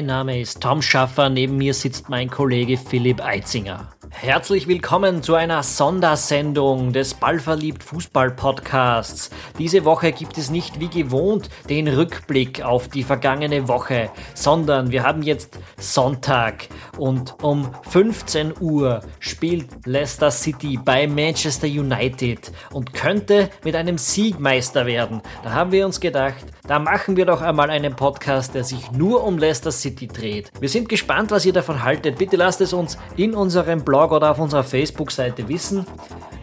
Mein 0.00 0.06
Name 0.06 0.40
ist 0.40 0.62
Tom 0.62 0.80
Schaffer, 0.80 1.28
neben 1.28 1.58
mir 1.58 1.74
sitzt 1.74 2.08
mein 2.08 2.30
Kollege 2.30 2.78
Philipp 2.78 3.22
Eitzinger. 3.22 3.90
Herzlich 4.22 4.68
willkommen 4.68 5.22
zu 5.22 5.34
einer 5.34 5.62
Sondersendung 5.62 6.92
des 6.92 7.14
Ballverliebt 7.14 7.82
Fußball 7.82 8.32
Podcasts. 8.32 9.30
Diese 9.58 9.86
Woche 9.86 10.12
gibt 10.12 10.36
es 10.36 10.50
nicht 10.50 10.78
wie 10.78 10.90
gewohnt 10.90 11.48
den 11.70 11.88
Rückblick 11.88 12.60
auf 12.60 12.88
die 12.88 13.02
vergangene 13.02 13.66
Woche, 13.66 14.10
sondern 14.34 14.90
wir 14.90 15.04
haben 15.04 15.22
jetzt 15.22 15.58
Sonntag 15.78 16.68
und 16.98 17.42
um 17.42 17.70
15 17.88 18.52
Uhr 18.60 19.00
spielt 19.20 19.86
Leicester 19.86 20.30
City 20.30 20.78
bei 20.84 21.06
Manchester 21.06 21.66
United 21.66 22.52
und 22.74 22.92
könnte 22.92 23.48
mit 23.64 23.74
einem 23.74 23.96
Sieg 23.96 24.38
Meister 24.38 24.84
werden. 24.84 25.22
Da 25.44 25.54
haben 25.54 25.72
wir 25.72 25.86
uns 25.86 25.98
gedacht, 25.98 26.44
da 26.68 26.78
machen 26.78 27.16
wir 27.16 27.24
doch 27.24 27.40
einmal 27.40 27.70
einen 27.70 27.96
Podcast, 27.96 28.54
der 28.54 28.64
sich 28.64 28.92
nur 28.92 29.24
um 29.24 29.38
Leicester 29.38 29.72
City 29.72 30.08
dreht. 30.08 30.52
Wir 30.60 30.68
sind 30.68 30.90
gespannt, 30.90 31.30
was 31.30 31.46
ihr 31.46 31.54
davon 31.54 31.82
haltet. 31.82 32.18
Bitte 32.18 32.36
lasst 32.36 32.60
es 32.60 32.74
uns 32.74 32.98
in 33.16 33.34
unserem 33.34 33.82
Blog 33.82 34.09
oder 34.10 34.30
auf 34.30 34.38
unserer 34.38 34.64
Facebook-Seite 34.64 35.48
wissen. 35.48 35.86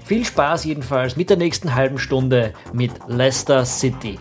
Viel 0.05 0.23
Spaß 0.25 0.65
jedenfalls 0.65 1.17
mit 1.17 1.29
der 1.29 1.37
nächsten 1.37 1.75
halben 1.75 1.99
Stunde 1.99 2.53
mit 2.73 2.91
Leicester 3.07 3.65
City. 3.65 4.19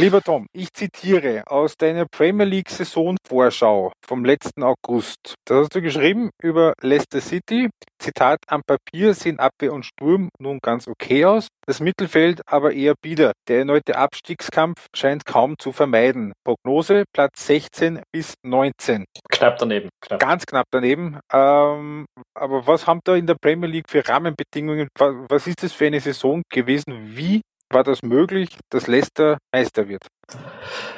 Lieber 0.00 0.22
Tom, 0.22 0.46
ich 0.52 0.72
zitiere 0.72 1.42
aus 1.48 1.76
deiner 1.76 2.06
Premier 2.06 2.46
League 2.46 2.70
Saisonvorschau 2.70 3.90
vom 4.06 4.24
letzten 4.24 4.62
August. 4.62 5.34
Da 5.44 5.56
hast 5.56 5.74
du 5.74 5.82
geschrieben 5.82 6.30
über 6.40 6.74
Leicester 6.80 7.20
City. 7.20 7.68
Zitat, 8.00 8.38
am 8.46 8.62
Papier 8.64 9.12
sehen 9.14 9.40
Abwehr 9.40 9.72
und 9.72 9.84
Sturm 9.84 10.28
nun 10.38 10.60
ganz 10.62 10.86
okay 10.86 11.24
aus, 11.24 11.48
das 11.66 11.80
Mittelfeld 11.80 12.42
aber 12.46 12.72
eher 12.72 12.94
bieder. 13.02 13.32
Der 13.48 13.58
erneute 13.58 13.96
Abstiegskampf 13.96 14.86
scheint 14.94 15.26
kaum 15.26 15.56
zu 15.58 15.72
vermeiden. 15.72 16.32
Prognose 16.44 17.02
Platz 17.12 17.48
16 17.48 18.00
bis 18.12 18.34
19. 18.44 19.04
Knapp 19.28 19.58
daneben. 19.58 19.88
Knapp. 20.00 20.20
Ganz 20.20 20.46
knapp 20.46 20.66
daneben. 20.70 21.18
Ähm, 21.32 22.06
aber 22.34 22.68
was 22.68 22.86
haben 22.86 23.00
da 23.02 23.16
in 23.16 23.26
der 23.26 23.34
Premier 23.34 23.68
League 23.68 23.90
für 23.90 24.06
Rahmenbedingungen? 24.06 24.86
Was 24.96 25.48
ist 25.48 25.64
das 25.64 25.72
für 25.72 25.86
eine 25.86 25.98
Saison 25.98 26.42
gewesen? 26.52 27.16
Wie 27.16 27.40
war 27.70 27.84
das 27.84 28.02
möglich, 28.02 28.56
dass 28.70 28.86
Leicester 28.86 29.38
Meister 29.52 29.88
wird? 29.88 30.06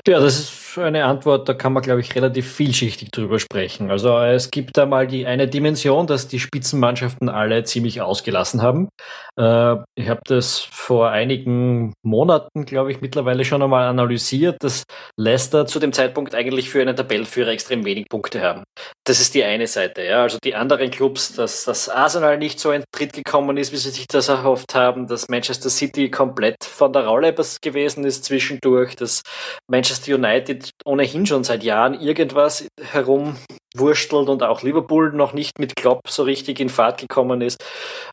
Ja, 0.07 0.19
das 0.19 0.39
ist 0.39 0.79
eine 0.79 1.05
Antwort, 1.05 1.49
da 1.49 1.55
kann 1.55 1.73
man, 1.73 1.83
glaube 1.83 2.01
ich, 2.01 2.15
relativ 2.15 2.51
vielschichtig 2.53 3.11
drüber 3.11 3.39
sprechen. 3.39 3.91
Also 3.91 4.17
es 4.19 4.51
gibt 4.51 4.77
da 4.77 4.87
mal 4.87 5.07
die 5.07 5.27
eine 5.27 5.49
Dimension, 5.49 6.07
dass 6.07 6.29
die 6.29 6.41
Spitzenmannschaften 6.41 7.29
alle 7.29 7.65
ziemlich 7.65 8.01
ausgelassen 8.01 8.63
haben. 8.63 8.89
Äh, 9.37 9.77
ich 9.97 10.09
habe 10.09 10.21
das 10.25 10.59
vor 10.59 11.11
einigen 11.11 11.93
Monaten, 12.03 12.65
glaube 12.65 12.93
ich, 12.93 13.01
mittlerweile 13.01 13.45
schon 13.45 13.63
einmal 13.63 13.89
analysiert, 13.89 14.57
dass 14.61 14.85
Leicester 15.19 15.67
zu 15.67 15.81
dem 15.81 15.93
Zeitpunkt 15.93 16.35
eigentlich 16.35 16.71
für 16.71 16.81
einen 16.81 16.97
Tabellenführer 16.97 17.51
extrem 17.51 17.85
wenig 17.85 18.09
Punkte 18.09 18.41
haben. 18.41 18.65
Das 19.05 19.21
ist 19.21 19.35
die 19.35 19.45
eine 19.45 19.67
Seite. 19.67 20.03
Ja. 20.03 20.23
Also 20.23 20.39
die 20.43 20.55
anderen 20.55 20.91
Clubs, 20.91 21.35
dass 21.35 21.65
das 21.65 21.89
Arsenal 21.89 22.39
nicht 22.39 22.61
so 22.61 22.71
ein 22.71 22.85
Tritt 22.93 23.13
gekommen 23.13 23.57
ist, 23.57 23.73
wie 23.73 23.77
sie 23.77 23.91
sich 23.91 24.07
das 24.07 24.29
erhofft 24.29 24.75
haben, 24.75 25.07
dass 25.07 25.29
Manchester 25.29 25.69
City 25.69 26.11
komplett 26.11 26.65
von 26.65 26.93
der 26.93 27.07
Rolle 27.07 27.35
gewesen 27.63 28.05
ist 28.05 28.25
zwischendurch, 28.25 28.97
dass 28.97 29.20
Manchester 29.69 30.15
United 30.15 30.71
ohnehin 30.85 31.27
schon 31.27 31.45
seit 31.45 31.63
Jahren 31.63 31.95
irgendwas 31.95 32.67
herumwurstelt 32.81 34.29
und 34.29 34.43
auch 34.43 34.63
Liverpool 34.63 35.13
noch 35.13 35.33
nicht 35.33 35.59
mit 35.59 35.77
Klopp 35.77 36.09
so 36.09 36.23
richtig 36.23 36.61
in 36.61 36.69
Fahrt 36.69 37.01
gekommen 37.01 37.41
ist. 37.41 37.63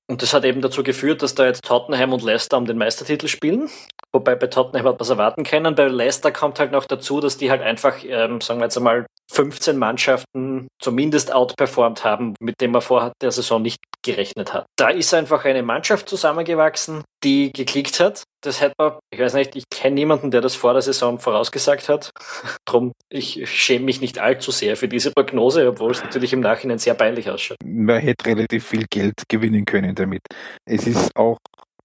Und 0.09 0.21
das 0.21 0.33
hat 0.33 0.45
eben 0.45 0.61
dazu 0.61 0.83
geführt, 0.83 1.21
dass 1.21 1.35
da 1.35 1.45
jetzt 1.45 1.63
Tottenham 1.63 2.13
und 2.13 2.23
Leicester 2.23 2.57
um 2.57 2.65
den 2.65 2.77
Meistertitel 2.77 3.27
spielen. 3.27 3.69
Wobei 4.13 4.35
bei 4.35 4.47
Tottenham 4.47 4.85
hat 4.85 4.95
man 4.95 5.01
es 5.01 5.09
erwarten 5.09 5.43
können. 5.43 5.75
Bei 5.75 5.87
Leicester 5.87 6.31
kommt 6.31 6.59
halt 6.59 6.71
noch 6.71 6.85
dazu, 6.85 7.19
dass 7.19 7.37
die 7.37 7.51
halt 7.51 7.61
einfach, 7.61 7.97
ähm, 8.03 8.41
sagen 8.41 8.59
wir 8.59 8.65
jetzt 8.65 8.77
einmal, 8.77 9.05
15 9.31 9.77
Mannschaften 9.77 10.67
zumindest 10.79 11.33
outperformt 11.33 12.03
haben, 12.05 12.33
mit 12.39 12.61
dem 12.61 12.71
man 12.71 12.81
vor 12.81 13.11
der 13.21 13.31
Saison 13.31 13.61
nicht 13.61 13.79
gerechnet 14.03 14.53
hat. 14.53 14.65
Da 14.77 14.89
ist 14.89 15.13
einfach 15.13 15.43
eine 15.43 15.63
Mannschaft 15.63 16.07
zusammengewachsen, 16.07 17.03
die 17.27 17.51
geklickt 17.51 17.99
hat. 17.99 18.23
Das 18.41 18.61
hätte 18.61 18.75
man, 18.77 18.93
ich 19.13 19.19
weiß 19.19 19.33
nicht, 19.33 19.55
ich 19.55 19.65
kenne 19.69 19.95
niemanden, 19.95 20.31
der 20.31 20.39
das 20.39 20.55
vor 20.55 20.73
der 20.73 20.81
Saison 20.81 21.19
vorausgesagt 21.19 21.89
hat. 21.89 22.11
Drum, 22.65 22.93
ich 23.09 23.49
schäme 23.49 23.85
mich 23.85 23.99
nicht 23.99 24.19
allzu 24.19 24.51
sehr 24.51 24.77
für 24.77 24.87
diese 24.87 25.11
Prognose, 25.11 25.67
obwohl 25.67 25.91
es 25.91 26.03
natürlich 26.03 26.31
im 26.31 26.39
Nachhinein 26.39 26.77
sehr 26.77 26.93
peinlich 26.93 27.29
ausschaut. 27.29 27.57
Man 27.65 27.99
hätte 27.99 28.25
relativ 28.25 28.65
viel 28.65 28.85
Geld 28.89 29.23
gewinnen 29.27 29.65
können 29.65 29.93
damit. 29.95 30.21
Es 30.65 30.87
ist 30.87 31.15
auch 31.17 31.37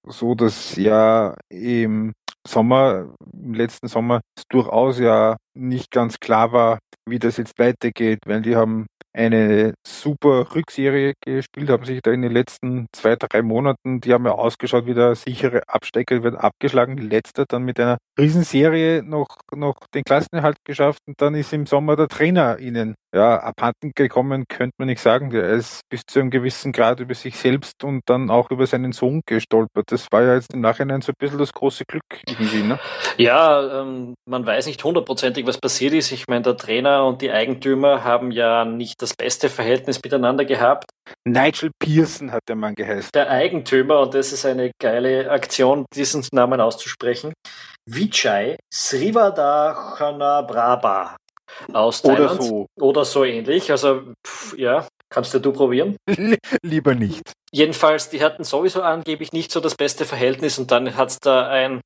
so, 0.06 0.34
dass 0.34 0.76
ja 0.76 1.34
im 1.48 2.12
Sommer, 2.46 3.12
im 3.32 3.54
letzten 3.54 3.88
Sommer, 3.88 4.20
durchaus 4.48 4.98
ja 4.98 5.36
nicht 5.54 5.90
ganz 5.90 6.18
klar 6.18 6.52
war, 6.52 6.78
wie 7.08 7.18
das 7.18 7.36
jetzt 7.36 7.58
weitergeht, 7.58 8.20
weil 8.26 8.42
die 8.42 8.56
haben 8.56 8.86
eine 9.14 9.74
super 9.86 10.54
Rückserie 10.54 11.14
gespielt, 11.24 11.70
haben 11.70 11.84
sich 11.84 12.00
da 12.02 12.12
in 12.12 12.22
den 12.22 12.32
letzten 12.32 12.86
zwei, 12.92 13.16
drei 13.16 13.42
Monaten, 13.42 14.00
die 14.00 14.12
haben 14.12 14.26
ja 14.26 14.32
ausgeschaut 14.32 14.86
wie 14.86 14.94
der 14.94 15.14
sichere 15.14 15.62
Abstecker, 15.68 16.22
wird 16.22 16.36
abgeschlagen, 16.36 16.96
letzter 16.96 17.44
dann 17.46 17.64
mit 17.64 17.78
einer 17.78 17.98
Riesenserie 18.18 19.02
noch, 19.02 19.28
noch 19.54 19.76
den 19.94 20.04
Klassenerhalt 20.04 20.56
geschafft 20.64 21.00
und 21.06 21.20
dann 21.20 21.34
ist 21.34 21.52
im 21.52 21.66
Sommer 21.66 21.96
der 21.96 22.08
Trainer 22.08 22.58
ihnen 22.58 22.94
ja, 23.14 23.38
abhanden 23.38 23.92
gekommen, 23.94 24.44
könnte 24.48 24.74
man 24.78 24.88
nicht 24.88 25.00
sagen. 25.00 25.30
Der 25.30 25.50
ist 25.50 25.82
bis 25.90 26.02
zu 26.06 26.20
einem 26.20 26.30
gewissen 26.30 26.72
Grad 26.72 27.00
über 27.00 27.14
sich 27.14 27.36
selbst 27.36 27.84
und 27.84 28.00
dann 28.06 28.30
auch 28.30 28.50
über 28.50 28.66
seinen 28.66 28.92
Sohn 28.92 29.20
gestolpert. 29.26 29.92
Das 29.92 30.06
war 30.10 30.22
ja 30.22 30.34
jetzt 30.34 30.54
im 30.54 30.60
Nachhinein 30.60 31.02
so 31.02 31.12
ein 31.12 31.16
bisschen 31.18 31.38
das 31.38 31.52
große 31.52 31.84
Glück 31.84 32.04
irgendwie, 32.26 32.62
ne? 32.62 32.78
Ja, 33.18 33.82
ähm, 33.82 34.14
man 34.26 34.46
weiß 34.46 34.66
nicht 34.66 34.82
hundertprozentig, 34.82 35.46
was 35.46 35.58
passiert 35.58 35.92
ist. 35.92 36.10
Ich 36.12 36.26
meine, 36.26 36.42
der 36.42 36.56
Trainer 36.56 37.04
und 37.04 37.20
die 37.20 37.30
Eigentümer 37.30 38.02
haben 38.02 38.30
ja 38.30 38.64
nicht 38.64 39.01
das 39.02 39.14
beste 39.14 39.48
Verhältnis 39.48 40.00
miteinander 40.02 40.44
gehabt. 40.44 40.86
Nigel 41.24 41.70
Pearson 41.78 42.32
hat 42.32 42.42
der 42.48 42.56
Mann 42.56 42.74
geheißen. 42.74 43.10
Der 43.14 43.30
Eigentümer, 43.30 44.00
und 44.00 44.14
das 44.14 44.32
ist 44.32 44.44
eine 44.46 44.72
geile 44.80 45.30
Aktion, 45.30 45.84
diesen 45.94 46.26
Namen 46.32 46.60
auszusprechen. 46.60 47.32
Vijay 47.86 48.56
Srivadachanabraba 48.72 51.16
aus 51.72 52.02
Thailand. 52.02 52.20
Oder 52.20 52.42
so. 52.42 52.66
Oder 52.80 53.04
so 53.04 53.24
ähnlich. 53.24 53.70
Also, 53.70 54.02
pff, 54.26 54.56
ja, 54.56 54.88
kannst 55.10 55.34
du 55.34 55.40
du 55.40 55.52
probieren? 55.52 55.96
Lieber 56.62 56.94
nicht. 56.94 57.32
Jedenfalls, 57.52 58.08
die 58.08 58.22
hatten 58.22 58.44
sowieso 58.44 58.80
angeblich 58.82 59.32
nicht 59.32 59.52
so 59.52 59.60
das 59.60 59.74
beste 59.74 60.06
Verhältnis 60.06 60.58
und 60.58 60.70
dann 60.70 60.96
hat 60.96 61.10
es 61.10 61.18
da 61.20 61.48
ein 61.48 61.82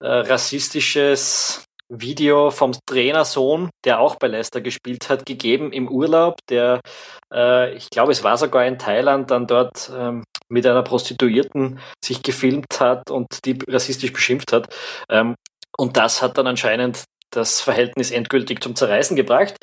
äh, 0.00 0.06
rassistisches 0.06 1.64
Video 1.88 2.50
vom 2.50 2.72
Trainersohn, 2.86 3.70
der 3.84 4.00
auch 4.00 4.16
bei 4.16 4.28
Leicester 4.28 4.60
gespielt 4.60 5.08
hat, 5.08 5.26
gegeben 5.26 5.72
im 5.72 5.88
Urlaub, 5.88 6.36
der, 6.48 6.80
äh, 7.32 7.74
ich 7.74 7.90
glaube, 7.90 8.12
es 8.12 8.22
war 8.22 8.36
sogar 8.36 8.66
in 8.66 8.78
Thailand, 8.78 9.30
dann 9.30 9.46
dort 9.46 9.90
ähm, 9.94 10.24
mit 10.50 10.66
einer 10.66 10.82
Prostituierten 10.82 11.80
sich 12.04 12.22
gefilmt 12.22 12.80
hat 12.80 13.10
und 13.10 13.26
die 13.44 13.58
rassistisch 13.68 14.12
beschimpft 14.12 14.52
hat. 14.52 14.74
Ähm, 15.10 15.34
und 15.76 15.96
das 15.96 16.22
hat 16.22 16.36
dann 16.38 16.46
anscheinend 16.46 17.04
das 17.30 17.60
Verhältnis 17.60 18.10
endgültig 18.10 18.62
zum 18.62 18.74
Zerreißen 18.74 19.16
gebracht. 19.16 19.56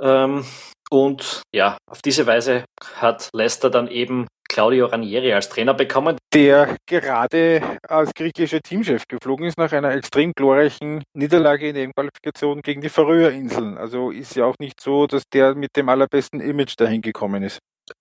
Ähm, 0.00 0.44
und 0.90 1.42
ja, 1.54 1.76
auf 1.90 2.02
diese 2.02 2.26
Weise 2.26 2.64
hat 2.96 3.28
Leicester 3.32 3.70
dann 3.70 3.88
eben 3.88 4.26
Claudio 4.48 4.86
Ranieri 4.86 5.32
als 5.32 5.48
Trainer 5.48 5.74
bekommen. 5.74 6.16
Der 6.34 6.76
gerade 6.86 7.62
als 7.88 8.12
griechischer 8.14 8.60
Teamchef 8.60 9.04
geflogen 9.08 9.46
ist 9.46 9.58
nach 9.58 9.72
einer 9.72 9.92
extrem 9.92 10.32
glorreichen 10.32 11.02
Niederlage 11.14 11.68
in 11.68 11.74
der 11.74 11.90
Qualifikation 11.92 12.62
gegen 12.62 12.80
die 12.80 12.88
Färöerinseln. 12.88 13.78
Also 13.78 14.10
ist 14.10 14.36
ja 14.36 14.44
auch 14.44 14.56
nicht 14.58 14.80
so, 14.80 15.06
dass 15.06 15.24
der 15.32 15.54
mit 15.54 15.76
dem 15.76 15.88
allerbesten 15.88 16.40
Image 16.40 16.74
dahin 16.76 17.02
gekommen 17.02 17.42
ist. 17.42 17.58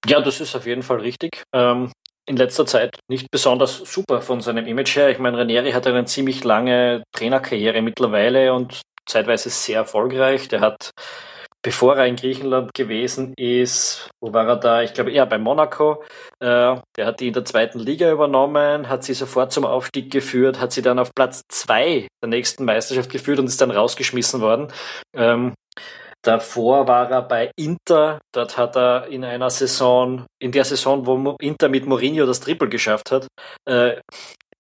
Ja, 0.08 0.22
das 0.22 0.42
ist 0.42 0.56
auf 0.56 0.66
jeden 0.66 0.84
Fall 0.84 1.00
richtig. 1.00 1.44
Ähm, 1.54 1.92
in 2.28 2.38
letzter 2.38 2.66
Zeit 2.66 2.98
nicht 3.08 3.30
besonders 3.32 3.78
super 3.78 4.22
von 4.22 4.42
seinem 4.42 4.66
Image 4.66 4.96
her. 4.96 5.10
Ich 5.10 5.20
meine, 5.20 5.38
Ranieri 5.38 5.72
hat 5.72 5.86
eine 5.88 6.06
ziemlich 6.06 6.44
lange 6.44 7.04
Trainerkarriere 7.12 7.82
mittlerweile 7.82 8.54
und 8.54 8.82
zeitweise 9.06 9.50
sehr 9.50 9.78
erfolgreich. 9.78 10.48
Der 10.48 10.62
hat, 10.62 10.92
bevor 11.66 11.98
er 11.98 12.06
in 12.06 12.16
Griechenland 12.16 12.76
gewesen 12.76 13.34
ist, 13.38 14.12
wo 14.22 14.32
war 14.32 14.48
er 14.48 14.58
da? 14.58 14.84
Ich 14.84 14.94
glaube 14.94 15.12
eher 15.12 15.26
bei 15.26 15.40
Monaco. 15.40 16.04
Äh, 16.40 16.76
der 16.96 17.06
hat 17.08 17.20
die 17.20 17.30
in 17.30 17.34
der 17.34 17.44
zweiten 17.44 17.80
Liga 17.80 18.12
übernommen, 18.12 18.88
hat 18.88 19.04
sie 19.04 19.16
sofort 19.16 19.52
zum 19.52 19.66
Aufstieg 19.66 20.12
geführt, 20.12 20.60
hat 20.60 20.72
sie 20.72 20.84
dann 20.84 21.00
auf 21.00 21.10
Platz 21.16 21.42
zwei 21.50 22.08
der 22.22 22.30
nächsten 22.30 22.66
Meisterschaft 22.66 23.10
geführt 23.10 23.40
und 23.40 23.48
ist 23.48 23.60
dann 23.60 23.72
rausgeschmissen 23.72 24.42
worden. 24.42 24.68
Ähm, 25.16 25.54
Davor 26.22 26.88
war 26.88 27.12
er 27.12 27.22
bei 27.22 27.52
Inter. 27.56 28.20
Dort 28.34 28.58
hat 28.58 28.76
er 28.76 29.08
in 29.08 29.24
einer 29.24 29.52
Saison, 29.52 30.26
in 30.40 30.52
der 30.52 30.66
Saison, 30.66 31.06
wo 31.06 31.36
Inter 31.40 31.70
mit 31.70 31.86
Mourinho 31.86 32.26
das 32.26 32.40
Triple 32.40 32.68
geschafft 32.68 33.12
hat, 33.12 33.28
äh, 33.70 34.02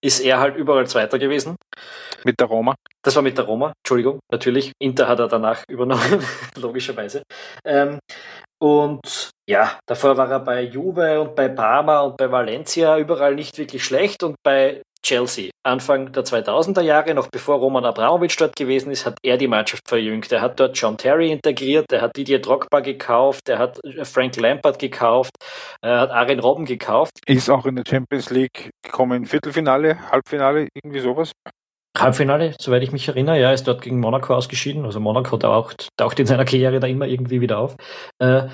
ist 0.04 0.20
er 0.20 0.40
halt 0.40 0.56
überall 0.56 0.88
Zweiter 0.88 1.20
gewesen. 1.20 1.56
Mit 2.24 2.40
der 2.40 2.48
Roma? 2.48 2.76
Das 3.04 3.16
war 3.16 3.24
mit 3.24 3.38
der 3.38 3.46
Roma, 3.46 3.74
Entschuldigung, 3.84 4.20
natürlich. 4.32 4.72
Inter 4.80 5.08
hat 5.08 5.20
er 5.20 5.28
danach 5.28 5.64
übernommen, 5.70 6.24
logischerweise. 6.56 7.24
Ähm, 7.66 8.00
Und 8.66 9.30
ja, 9.48 9.78
davor 9.86 10.18
war 10.18 10.32
er 10.32 10.40
bei 10.40 10.64
Juve 10.64 11.22
und 11.22 11.36
bei 11.36 11.50
Parma 11.50 12.00
und 12.00 12.18
bei 12.18 12.32
Valencia 12.32 12.98
überall 12.98 13.36
nicht 13.36 13.60
wirklich 13.60 13.84
schlecht 13.84 14.24
und 14.24 14.38
bei 14.44 14.82
Chelsea. 15.04 15.52
Anfang 15.64 16.12
der 16.12 16.24
2000er 16.24 16.82
Jahre, 16.82 17.14
noch 17.14 17.28
bevor 17.28 17.58
Roman 17.58 17.86
Abramovic 17.86 18.36
dort 18.40 18.56
gewesen 18.56 18.90
ist, 18.90 19.06
hat 19.06 19.20
er 19.22 19.38
die 19.38 19.48
Mannschaft 19.48 19.88
verjüngt. 19.88 20.32
Er 20.32 20.42
hat 20.42 20.60
dort 20.60 20.76
John 20.76 20.98
Terry 20.98 21.32
integriert, 21.32 21.92
er 21.92 22.02
hat 22.02 22.18
Didier 22.18 22.42
Drogba 22.42 22.80
gekauft, 22.80 23.48
er 23.50 23.60
hat 23.60 23.80
Frank 24.02 24.36
Lampard 24.38 24.80
gekauft, 24.80 25.34
er 25.84 26.00
hat 26.00 26.10
Arjen 26.10 26.40
Robben 26.40 26.66
gekauft. 26.66 27.20
Ist 27.28 27.52
auch 27.52 27.68
in 27.68 27.76
der 27.76 27.84
Champions 27.88 28.32
League 28.32 28.72
gekommen, 28.82 29.28
Viertelfinale, 29.28 30.10
Halbfinale, 30.10 30.70
irgendwie 30.74 31.02
sowas? 31.02 31.34
Halbfinale, 31.98 32.56
soweit 32.60 32.84
ich 32.84 32.92
mich 32.92 33.08
erinnere, 33.08 33.40
ja, 33.40 33.52
ist 33.52 33.68
dort 33.68 33.82
gegen 33.82 34.00
Monaco 34.00 34.36
ausgeschieden. 34.36 34.86
Also 34.86 35.00
Monaco 35.00 35.38
taucht, 35.38 35.90
taucht 35.98 36.20
in 36.20 36.26
seiner 36.26 36.46
Karriere 36.46 36.80
da 36.80 36.88
immer 36.88 37.08
irgendwie 37.08 37.42
wieder 37.42 37.60
auf. 37.60 37.76
Äh, 38.20 38.48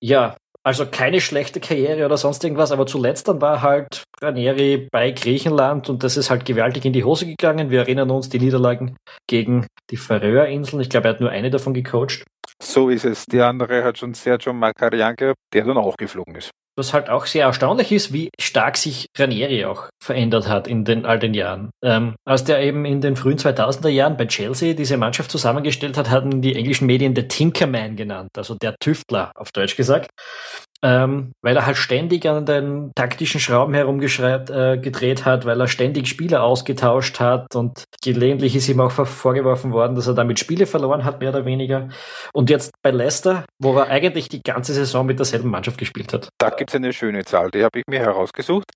ja, 0.00 0.36
also 0.66 0.84
keine 0.84 1.20
schlechte 1.20 1.60
Karriere 1.60 2.04
oder 2.04 2.16
sonst 2.16 2.42
irgendwas, 2.42 2.72
aber 2.72 2.86
zuletzt 2.86 3.28
dann 3.28 3.40
war 3.40 3.62
halt 3.62 4.02
Ranieri 4.20 4.88
bei 4.90 5.12
Griechenland 5.12 5.88
und 5.88 6.02
das 6.02 6.16
ist 6.16 6.28
halt 6.28 6.44
gewaltig 6.44 6.84
in 6.84 6.92
die 6.92 7.04
Hose 7.04 7.24
gegangen. 7.24 7.70
Wir 7.70 7.80
erinnern 7.80 8.10
uns 8.10 8.28
die 8.28 8.40
Niederlagen 8.40 8.96
gegen 9.28 9.66
die 9.90 9.96
Färöerinseln. 9.96 10.82
Ich 10.82 10.90
glaube, 10.90 11.06
er 11.06 11.14
hat 11.14 11.20
nur 11.20 11.30
eine 11.30 11.50
davon 11.50 11.72
gecoacht. 11.72 12.24
So 12.60 12.88
ist 12.88 13.04
es. 13.04 13.26
Die 13.26 13.40
andere 13.40 13.84
hat 13.84 13.98
schon 13.98 14.14
Sergio 14.14 14.52
Macarian 14.52 15.14
gehabt, 15.14 15.38
der 15.52 15.64
dann 15.64 15.76
auch 15.76 15.96
geflogen 15.96 16.34
ist. 16.34 16.50
Was 16.76 16.92
halt 16.92 17.08
auch 17.08 17.26
sehr 17.26 17.46
erstaunlich 17.46 17.90
ist, 17.90 18.12
wie 18.12 18.28
stark 18.38 18.76
sich 18.76 19.06
Ranieri 19.16 19.64
auch 19.64 19.88
verändert 20.02 20.46
hat 20.46 20.68
in 20.68 20.84
den 20.84 21.06
all 21.06 21.18
den 21.18 21.32
Jahren. 21.32 21.70
Ähm, 21.82 22.14
als 22.26 22.44
der 22.44 22.60
eben 22.62 22.84
in 22.84 23.00
den 23.00 23.16
frühen 23.16 23.38
2000er 23.38 23.88
Jahren 23.88 24.16
bei 24.16 24.26
Chelsea 24.26 24.74
diese 24.74 24.96
Mannschaft 24.98 25.30
zusammengestellt 25.30 25.96
hat, 25.96 26.10
hatten 26.10 26.42
die 26.42 26.54
englischen 26.54 26.86
Medien 26.86 27.14
der 27.14 27.28
Tinkerman 27.28 27.96
genannt, 27.96 28.30
also 28.36 28.54
der 28.54 28.76
Tüftler 28.78 29.32
auf 29.34 29.52
Deutsch 29.52 29.76
gesagt 29.76 30.10
ähm, 30.82 31.32
weil 31.42 31.56
er 31.56 31.66
halt 31.66 31.76
ständig 31.76 32.26
an 32.26 32.44
den 32.46 32.92
taktischen 32.94 33.40
Schrauben 33.40 33.74
herumgedreht 33.74 34.50
äh, 34.50 35.24
hat, 35.24 35.44
weil 35.44 35.60
er 35.60 35.68
ständig 35.68 36.08
Spieler 36.08 36.42
ausgetauscht 36.42 37.20
hat 37.20 37.54
und 37.54 37.84
gelegentlich 38.02 38.56
ist 38.56 38.68
ihm 38.68 38.80
auch 38.80 38.90
vorgeworfen 38.90 39.72
worden, 39.72 39.94
dass 39.94 40.06
er 40.06 40.14
damit 40.14 40.38
Spiele 40.38 40.66
verloren 40.66 41.04
hat, 41.04 41.20
mehr 41.20 41.30
oder 41.30 41.44
weniger. 41.44 41.88
Und 42.32 42.50
jetzt 42.50 42.72
bei 42.82 42.90
Leicester, 42.90 43.44
wo 43.58 43.76
er 43.76 43.88
eigentlich 43.88 44.28
die 44.28 44.42
ganze 44.42 44.74
Saison 44.74 45.06
mit 45.06 45.18
derselben 45.18 45.50
Mannschaft 45.50 45.78
gespielt 45.78 46.12
hat. 46.12 46.28
Da 46.38 46.50
gibt 46.50 46.70
es 46.70 46.76
eine 46.76 46.92
schöne 46.92 47.24
Zahl, 47.24 47.50
die 47.50 47.64
habe 47.64 47.78
ich 47.78 47.84
mir 47.88 48.00
herausgesucht. 48.00 48.70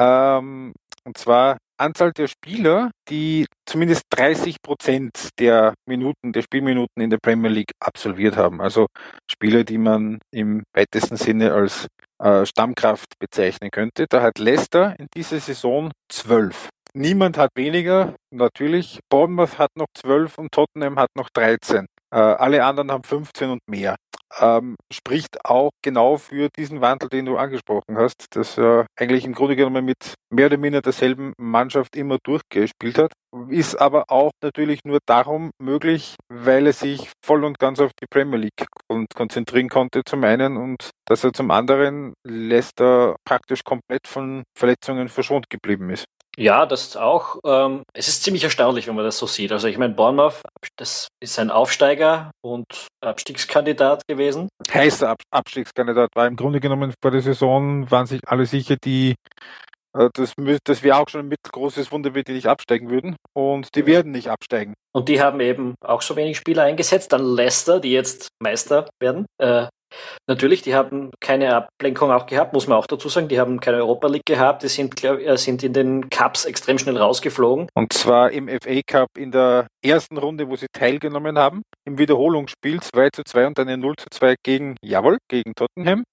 Ähm, 0.00 0.72
und 1.04 1.18
zwar 1.18 1.58
Anzahl 1.82 2.12
der 2.12 2.28
Spieler, 2.28 2.90
die 3.08 3.46
zumindest 3.66 4.04
30 4.10 4.62
Prozent 4.62 5.30
der 5.38 5.74
Minuten, 5.86 6.32
der 6.32 6.42
Spielminuten 6.42 7.02
in 7.02 7.10
der 7.10 7.18
Premier 7.18 7.50
League 7.50 7.72
absolviert 7.80 8.36
haben. 8.36 8.60
Also 8.60 8.86
Spieler, 9.30 9.64
die 9.64 9.78
man 9.78 10.18
im 10.30 10.62
weitesten 10.74 11.16
Sinne 11.16 11.52
als 11.52 11.88
äh, 12.22 12.46
Stammkraft 12.46 13.18
bezeichnen 13.18 13.70
könnte. 13.70 14.06
Da 14.08 14.22
hat 14.22 14.38
Leicester 14.38 14.94
in 14.98 15.08
dieser 15.14 15.40
Saison 15.40 15.90
zwölf. 16.08 16.68
Niemand 16.94 17.36
hat 17.38 17.50
weniger, 17.56 18.14
natürlich. 18.30 19.00
Bournemouth 19.10 19.58
hat 19.58 19.70
noch 19.76 19.86
zwölf 19.94 20.38
und 20.38 20.52
Tottenham 20.52 20.98
hat 20.98 21.08
noch 21.16 21.30
13. 21.34 21.86
Äh, 22.12 22.18
alle 22.18 22.64
anderen 22.64 22.92
haben 22.92 23.04
15 23.04 23.50
und 23.50 23.60
mehr 23.66 23.96
ähm, 24.40 24.76
spricht 24.92 25.44
auch 25.44 25.70
genau 25.82 26.16
für 26.16 26.48
diesen 26.56 26.80
Wandel, 26.80 27.08
den 27.08 27.26
du 27.26 27.36
angesprochen 27.36 27.96
hast, 27.96 28.36
dass 28.36 28.58
er 28.58 28.86
eigentlich 28.96 29.24
im 29.24 29.34
Grunde 29.34 29.56
genommen 29.56 29.84
mit 29.84 30.14
mehr 30.30 30.46
oder 30.46 30.56
minder 30.56 30.80
derselben 30.80 31.32
Mannschaft 31.38 31.96
immer 31.96 32.18
durchgespielt 32.24 32.98
hat. 32.98 33.12
Ist 33.48 33.76
aber 33.76 34.04
auch 34.08 34.30
natürlich 34.42 34.80
nur 34.84 34.98
darum 35.06 35.50
möglich, 35.58 36.16
weil 36.28 36.66
er 36.66 36.72
sich 36.72 37.10
voll 37.24 37.44
und 37.44 37.58
ganz 37.58 37.80
auf 37.80 37.92
die 38.00 38.06
Premier 38.06 38.38
League 38.38 38.66
konzentrieren 39.14 39.68
konnte 39.68 40.02
zum 40.04 40.24
einen 40.24 40.56
und 40.56 40.90
dass 41.06 41.24
er 41.24 41.32
zum 41.32 41.50
anderen 41.50 42.14
Leicester 42.26 43.16
praktisch 43.24 43.64
komplett 43.64 44.06
von 44.06 44.42
Verletzungen 44.56 45.08
verschont 45.08 45.48
geblieben 45.50 45.90
ist. 45.90 46.04
Ja, 46.38 46.64
das 46.64 46.96
auch. 46.96 47.38
Ähm, 47.44 47.82
es 47.92 48.08
ist 48.08 48.22
ziemlich 48.22 48.44
erstaunlich, 48.44 48.86
wenn 48.86 48.94
man 48.94 49.04
das 49.04 49.18
so 49.18 49.26
sieht. 49.26 49.52
Also 49.52 49.68
ich 49.68 49.76
meine, 49.76 49.94
Bournemouth, 49.94 50.40
das 50.76 51.08
ist 51.20 51.38
ein 51.38 51.50
Aufsteiger 51.50 52.30
und 52.40 52.88
Abstiegskandidat 53.02 54.06
gewesen. 54.08 54.48
Heißer 54.72 55.10
Ab 55.10 55.18
Abstiegskandidat 55.30 56.10
war 56.14 56.26
im 56.26 56.36
Grunde 56.36 56.60
genommen 56.60 56.94
vor 57.02 57.10
der 57.10 57.20
Saison, 57.20 57.90
waren 57.90 58.06
sich 58.06 58.20
alle 58.26 58.46
sicher, 58.46 58.76
die 58.82 59.14
äh, 59.94 60.08
das, 60.14 60.34
das 60.64 60.82
wäre 60.82 60.96
auch 60.96 61.08
schon 61.08 61.22
ein 61.22 61.28
mittelgroßes 61.28 61.92
Wunder, 61.92 62.14
wenn 62.14 62.24
die 62.24 62.32
nicht 62.32 62.46
absteigen 62.46 62.90
würden. 62.90 63.16
Und 63.34 63.74
die 63.74 63.86
werden 63.86 64.12
nicht 64.12 64.28
absteigen. 64.28 64.74
Und 64.92 65.08
die 65.08 65.20
haben 65.20 65.40
eben 65.40 65.74
auch 65.84 66.02
so 66.02 66.16
wenig 66.16 66.36
Spieler 66.36 66.64
eingesetzt. 66.64 67.12
Dann 67.12 67.22
Leicester, 67.22 67.80
die 67.80 67.92
jetzt 67.92 68.28
Meister 68.40 68.88
werden. 69.00 69.26
Äh, 69.38 69.66
Natürlich, 70.26 70.62
die 70.62 70.74
haben 70.74 71.10
keine 71.20 71.54
Ablenkung 71.54 72.10
auch 72.10 72.26
gehabt, 72.26 72.52
muss 72.52 72.66
man 72.66 72.78
auch 72.78 72.86
dazu 72.86 73.08
sagen. 73.08 73.28
Die 73.28 73.40
haben 73.40 73.60
keine 73.60 73.78
Europa 73.78 74.08
League 74.08 74.26
gehabt, 74.26 74.62
die 74.62 74.68
sind, 74.68 74.96
glaub, 74.96 75.18
äh, 75.18 75.36
sind 75.36 75.62
in 75.62 75.72
den 75.72 76.10
Cups 76.10 76.44
extrem 76.44 76.78
schnell 76.78 76.96
rausgeflogen. 76.96 77.68
Und 77.74 77.92
zwar 77.92 78.30
im 78.30 78.48
FA 78.48 78.80
Cup 78.86 79.08
in 79.16 79.32
der 79.32 79.66
ersten 79.84 80.18
Runde, 80.18 80.48
wo 80.48 80.56
sie 80.56 80.66
teilgenommen 80.72 81.38
haben, 81.38 81.62
im 81.84 81.98
Wiederholungsspiel 81.98 82.80
2 82.80 83.10
zu 83.10 83.22
2 83.24 83.46
und 83.48 83.58
dann 83.58 83.68
ein 83.68 83.80
0 83.80 83.94
zu 83.96 84.06
2 84.10 84.36
gegen, 84.42 84.76
jawohl, 84.82 85.18
gegen 85.28 85.54
Tottenham. 85.54 86.04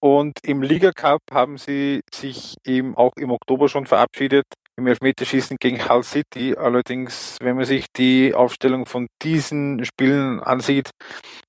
Und 0.00 0.38
im 0.44 0.62
Liga 0.62 0.92
Cup 0.92 1.20
haben 1.32 1.58
sie 1.58 2.00
sich 2.14 2.54
eben 2.64 2.96
auch 2.96 3.12
im 3.16 3.30
Oktober 3.30 3.68
schon 3.68 3.86
verabschiedet 3.86 4.44
im 4.78 4.86
Elfmeterschießen 4.86 5.56
gegen 5.60 5.88
Hull 5.88 6.04
City. 6.04 6.54
Allerdings, 6.56 7.36
wenn 7.42 7.56
man 7.56 7.64
sich 7.64 7.86
die 7.96 8.32
Aufstellung 8.32 8.86
von 8.86 9.08
diesen 9.22 9.84
Spielen 9.84 10.40
ansieht, 10.40 10.90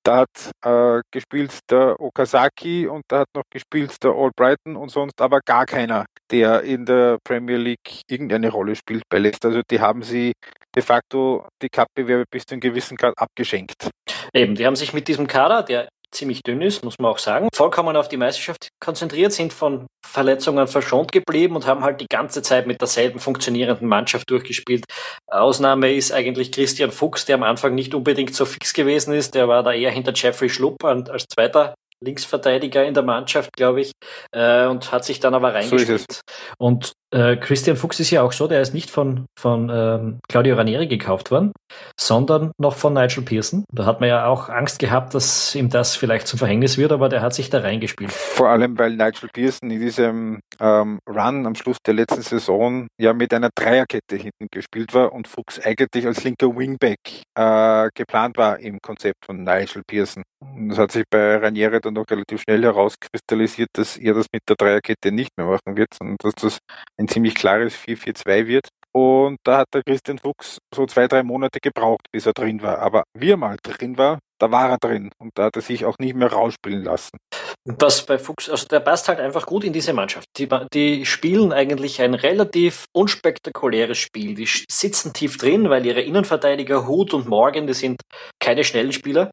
da 0.04 0.26
hat 0.26 0.52
äh, 0.66 1.02
gespielt 1.12 1.60
der 1.70 2.00
Okazaki 2.00 2.88
und 2.88 3.04
da 3.08 3.20
hat 3.20 3.28
noch 3.36 3.44
gespielt 3.52 3.96
der 4.04 4.12
Albrighton 4.12 4.76
und 4.76 4.90
sonst 4.90 5.22
aber 5.22 5.40
gar 5.46 5.66
keiner, 5.66 6.06
der 6.32 6.64
in 6.64 6.86
der 6.86 7.20
Premier 7.24 7.58
League 7.58 8.02
irgendeine 8.10 8.50
Rolle 8.50 8.76
spielt 8.76 9.04
bei 9.10 9.20
Leicester. 9.20 9.50
Also 9.50 9.62
die 9.70 9.80
haben 9.80 10.02
sie 10.02 10.34
de 10.76 10.84
facto 10.84 11.48
die 11.62 11.70
Cup-Bewerbe 11.70 12.26
bis 12.30 12.44
zu 12.46 12.56
einem 12.56 12.62
gewissen 12.62 12.98
Grad 12.98 13.14
abgeschenkt. 13.18 13.90
Eben, 14.34 14.56
die 14.56 14.66
haben 14.66 14.76
sich 14.76 14.94
mit 14.94 15.08
diesem 15.08 15.28
Kader, 15.28 15.64
der 15.64 15.90
ziemlich 16.12 16.44
dünn 16.44 16.62
ist, 16.62 16.84
muss 16.84 17.00
man 17.00 17.12
auch 17.12 17.18
sagen, 17.18 17.50
vollkommen 17.54 17.96
auf 17.96 18.08
die 18.08 18.18
Meisterschaft 18.18 18.70
konzentriert, 18.80 19.34
sind 19.34 19.54
von 19.54 19.88
Verletzungen 20.06 20.68
verschont 20.68 21.12
geblieben 21.12 21.56
und 21.56 21.66
haben 21.66 21.84
halt 21.84 22.02
die 22.02 22.08
ganze 22.10 22.42
Zeit 22.42 22.68
mit 22.68 22.82
derselben 22.82 23.20
funktionierenden 23.20 23.88
Mannschaft 23.88 24.30
durchgespielt. 24.30 24.86
Ausnahme 25.28 25.94
ist 25.94 26.12
eigentlich 26.12 26.52
Christian 26.52 26.92
Fuchs, 26.92 27.26
der 27.26 27.36
am 27.36 27.44
Anfang 27.44 27.76
nicht 27.76 27.94
unbedingt 27.94 28.34
so 28.34 28.46
fix 28.46 28.74
gewesen 28.74 29.14
ist. 29.14 29.36
Der 29.36 29.48
war 29.48 29.64
da 29.64 29.72
eher 29.74 29.92
hinter 29.92 30.14
Jeffrey 30.14 30.50
Schlupp 30.50 30.84
als 30.84 31.26
zweiter 31.28 31.76
Linksverteidiger 32.04 32.86
in 32.86 32.94
der 32.94 33.04
Mannschaft, 33.04 33.52
glaube 33.56 33.82
ich, 33.82 33.92
äh, 34.32 34.66
und 34.66 34.92
hat 34.92 35.06
sich 35.06 35.20
dann 35.20 35.34
aber 35.34 35.54
reingespielt. 35.54 36.12
So 36.12 36.22
und 36.58 36.94
äh, 37.12 37.38
Christian 37.38 37.76
Fuchs 37.76 38.00
ist 38.00 38.12
ja 38.12 38.22
auch 38.22 38.32
so, 38.32 38.48
der 38.48 38.62
ist 38.62 38.74
nicht 38.74 38.90
von, 38.90 39.26
von 39.40 39.70
ähm, 39.74 40.20
Claudio 40.30 40.56
Ranieri 40.56 40.88
gekauft 40.88 41.32
worden, 41.32 41.52
sondern 42.00 42.52
noch 42.60 42.76
von 42.76 42.94
Nigel 42.94 43.24
Pearson. 43.24 43.66
Da 43.74 43.86
hat 43.86 44.00
man 44.00 44.10
ja 44.10 44.28
auch 44.28 44.50
Angst 44.50 44.80
gehabt, 44.80 45.16
dass 45.16 45.56
ihm 45.56 45.70
das 45.70 45.96
vielleicht 45.96 46.28
zum 46.28 46.38
Verhängnis 46.38 46.78
wird, 46.78 46.92
aber 46.92 47.10
der 47.10 47.22
hat 47.22 47.34
sich 47.34 47.50
da 47.50 47.60
reingespielt. 47.60 48.12
Vor 48.12 48.50
allem, 48.50 48.78
weil 48.78 48.92
Nigel 48.92 49.30
Pearson 49.34 49.72
in 49.72 49.80
diesem 49.80 50.40
ähm, 50.60 51.00
Run 51.10 51.48
am 51.48 51.56
Schluss 51.56 51.78
der 51.86 51.96
letzten 51.96 52.22
Saison 52.22 52.88
ja 53.00 53.14
mit 53.14 53.34
einer 53.34 53.50
Dreierkette 53.56 54.16
hinten 54.16 54.48
gespielt 54.52 54.94
war 54.94 55.12
und 55.12 55.28
Fuchs 55.28 55.60
eigentlich 55.60 56.06
als 56.06 56.24
linker 56.24 56.56
Wingback 56.56 57.24
äh, 57.36 57.90
geplant 57.96 58.38
war 58.38 58.60
im 58.60 58.80
Konzept 58.82 59.26
von 59.26 59.44
Nigel 59.44 59.82
Pearson. 59.88 60.24
Das 60.68 60.78
hat 60.78 60.92
sich 60.92 61.04
bei 61.10 61.38
Ranieri 61.38 61.82
dann 61.90 62.02
noch 62.02 62.10
relativ 62.10 62.42
schnell 62.42 62.64
herauskristallisiert, 62.64 63.70
dass 63.74 63.98
er 63.98 64.14
das 64.14 64.28
mit 64.32 64.44
der 64.48 64.56
Dreierkette 64.56 65.12
nicht 65.12 65.32
mehr 65.38 65.48
machen 65.48 65.76
wird, 65.76 65.94
sondern 65.94 66.18
dass 66.20 66.36
das 66.36 66.60
ein 66.98 67.08
ziemlich 67.08 67.36
klares 67.36 67.76
4-4-2 67.76 68.48
wird. 68.48 68.70
Und 68.92 69.38
da 69.44 69.60
hat 69.60 69.68
der 69.74 69.84
Christian 69.84 70.18
Fuchs 70.18 70.58
so 70.74 70.86
zwei, 70.86 71.08
drei 71.08 71.24
Monate 71.24 71.60
gebraucht, 71.60 72.08
bis 72.12 72.26
er 72.26 72.34
drin 72.34 72.62
war. 72.62 72.80
Aber 72.80 73.04
wie 73.14 73.32
er 73.32 73.38
mal 73.38 73.58
drin 73.62 73.98
war, 73.98 74.20
da 74.40 74.52
war 74.52 74.70
er 74.70 74.78
drin 74.78 75.12
und 75.20 75.32
da 75.38 75.46
hat 75.46 75.56
er 75.58 75.62
sich 75.62 75.86
auch 75.86 75.98
nicht 76.00 76.16
mehr 76.16 76.32
rausspielen 76.32 76.84
lassen. 76.84 77.18
Was 77.66 78.06
bei 78.06 78.18
Fuchs, 78.18 78.50
also 78.50 78.68
der 78.68 78.80
passt 78.80 79.10
halt 79.10 79.20
einfach 79.20 79.46
gut 79.46 79.64
in 79.64 79.74
diese 79.74 79.94
Mannschaft. 79.94 80.28
Die, 80.38 80.48
die 80.74 81.06
spielen 81.06 81.52
eigentlich 81.52 82.02
ein 82.02 82.14
relativ 82.14 82.86
unspektakuläres 82.94 83.98
Spiel. 83.98 84.34
Die 84.34 84.48
sitzen 84.48 85.14
tief 85.14 85.38
drin, 85.38 85.70
weil 85.70 85.86
ihre 85.86 86.02
Innenverteidiger 86.02 86.88
Hut 86.88 87.14
und 87.14 87.28
Morgan, 87.28 87.68
die 87.68 87.74
sind 87.74 88.02
keine 88.40 88.64
schnellen 88.64 88.94
Spieler. 88.94 89.30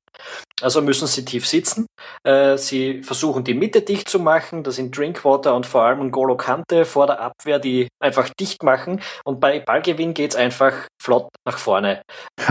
Also 0.61 0.83
müssen 0.83 1.07
sie 1.07 1.25
tief 1.25 1.47
sitzen. 1.47 1.87
Äh, 2.25 2.59
sie 2.59 3.03
versuchen 3.03 3.45
die 3.45 3.55
Mitte 3.55 3.83
dicht 3.83 4.09
zu 4.09 4.19
machen. 4.19 4.65
Das 4.65 4.77
sind 4.77 4.97
Drinkwater 4.97 5.55
und 5.55 5.65
vor 5.65 5.85
allem 5.85 6.11
Golo 6.11 6.37
Kante 6.37 6.85
vor 6.85 7.07
der 7.07 7.21
Abwehr, 7.21 7.61
die 7.61 7.89
einfach 8.03 8.29
dicht 8.41 8.63
machen. 8.65 9.01
Und 9.25 9.39
bei 9.39 9.61
Ballgewinn 9.61 10.15
geht 10.15 10.33
es 10.33 10.37
einfach 10.37 10.89
flott 11.01 11.29
nach 11.47 11.59
vorne. 11.59 12.03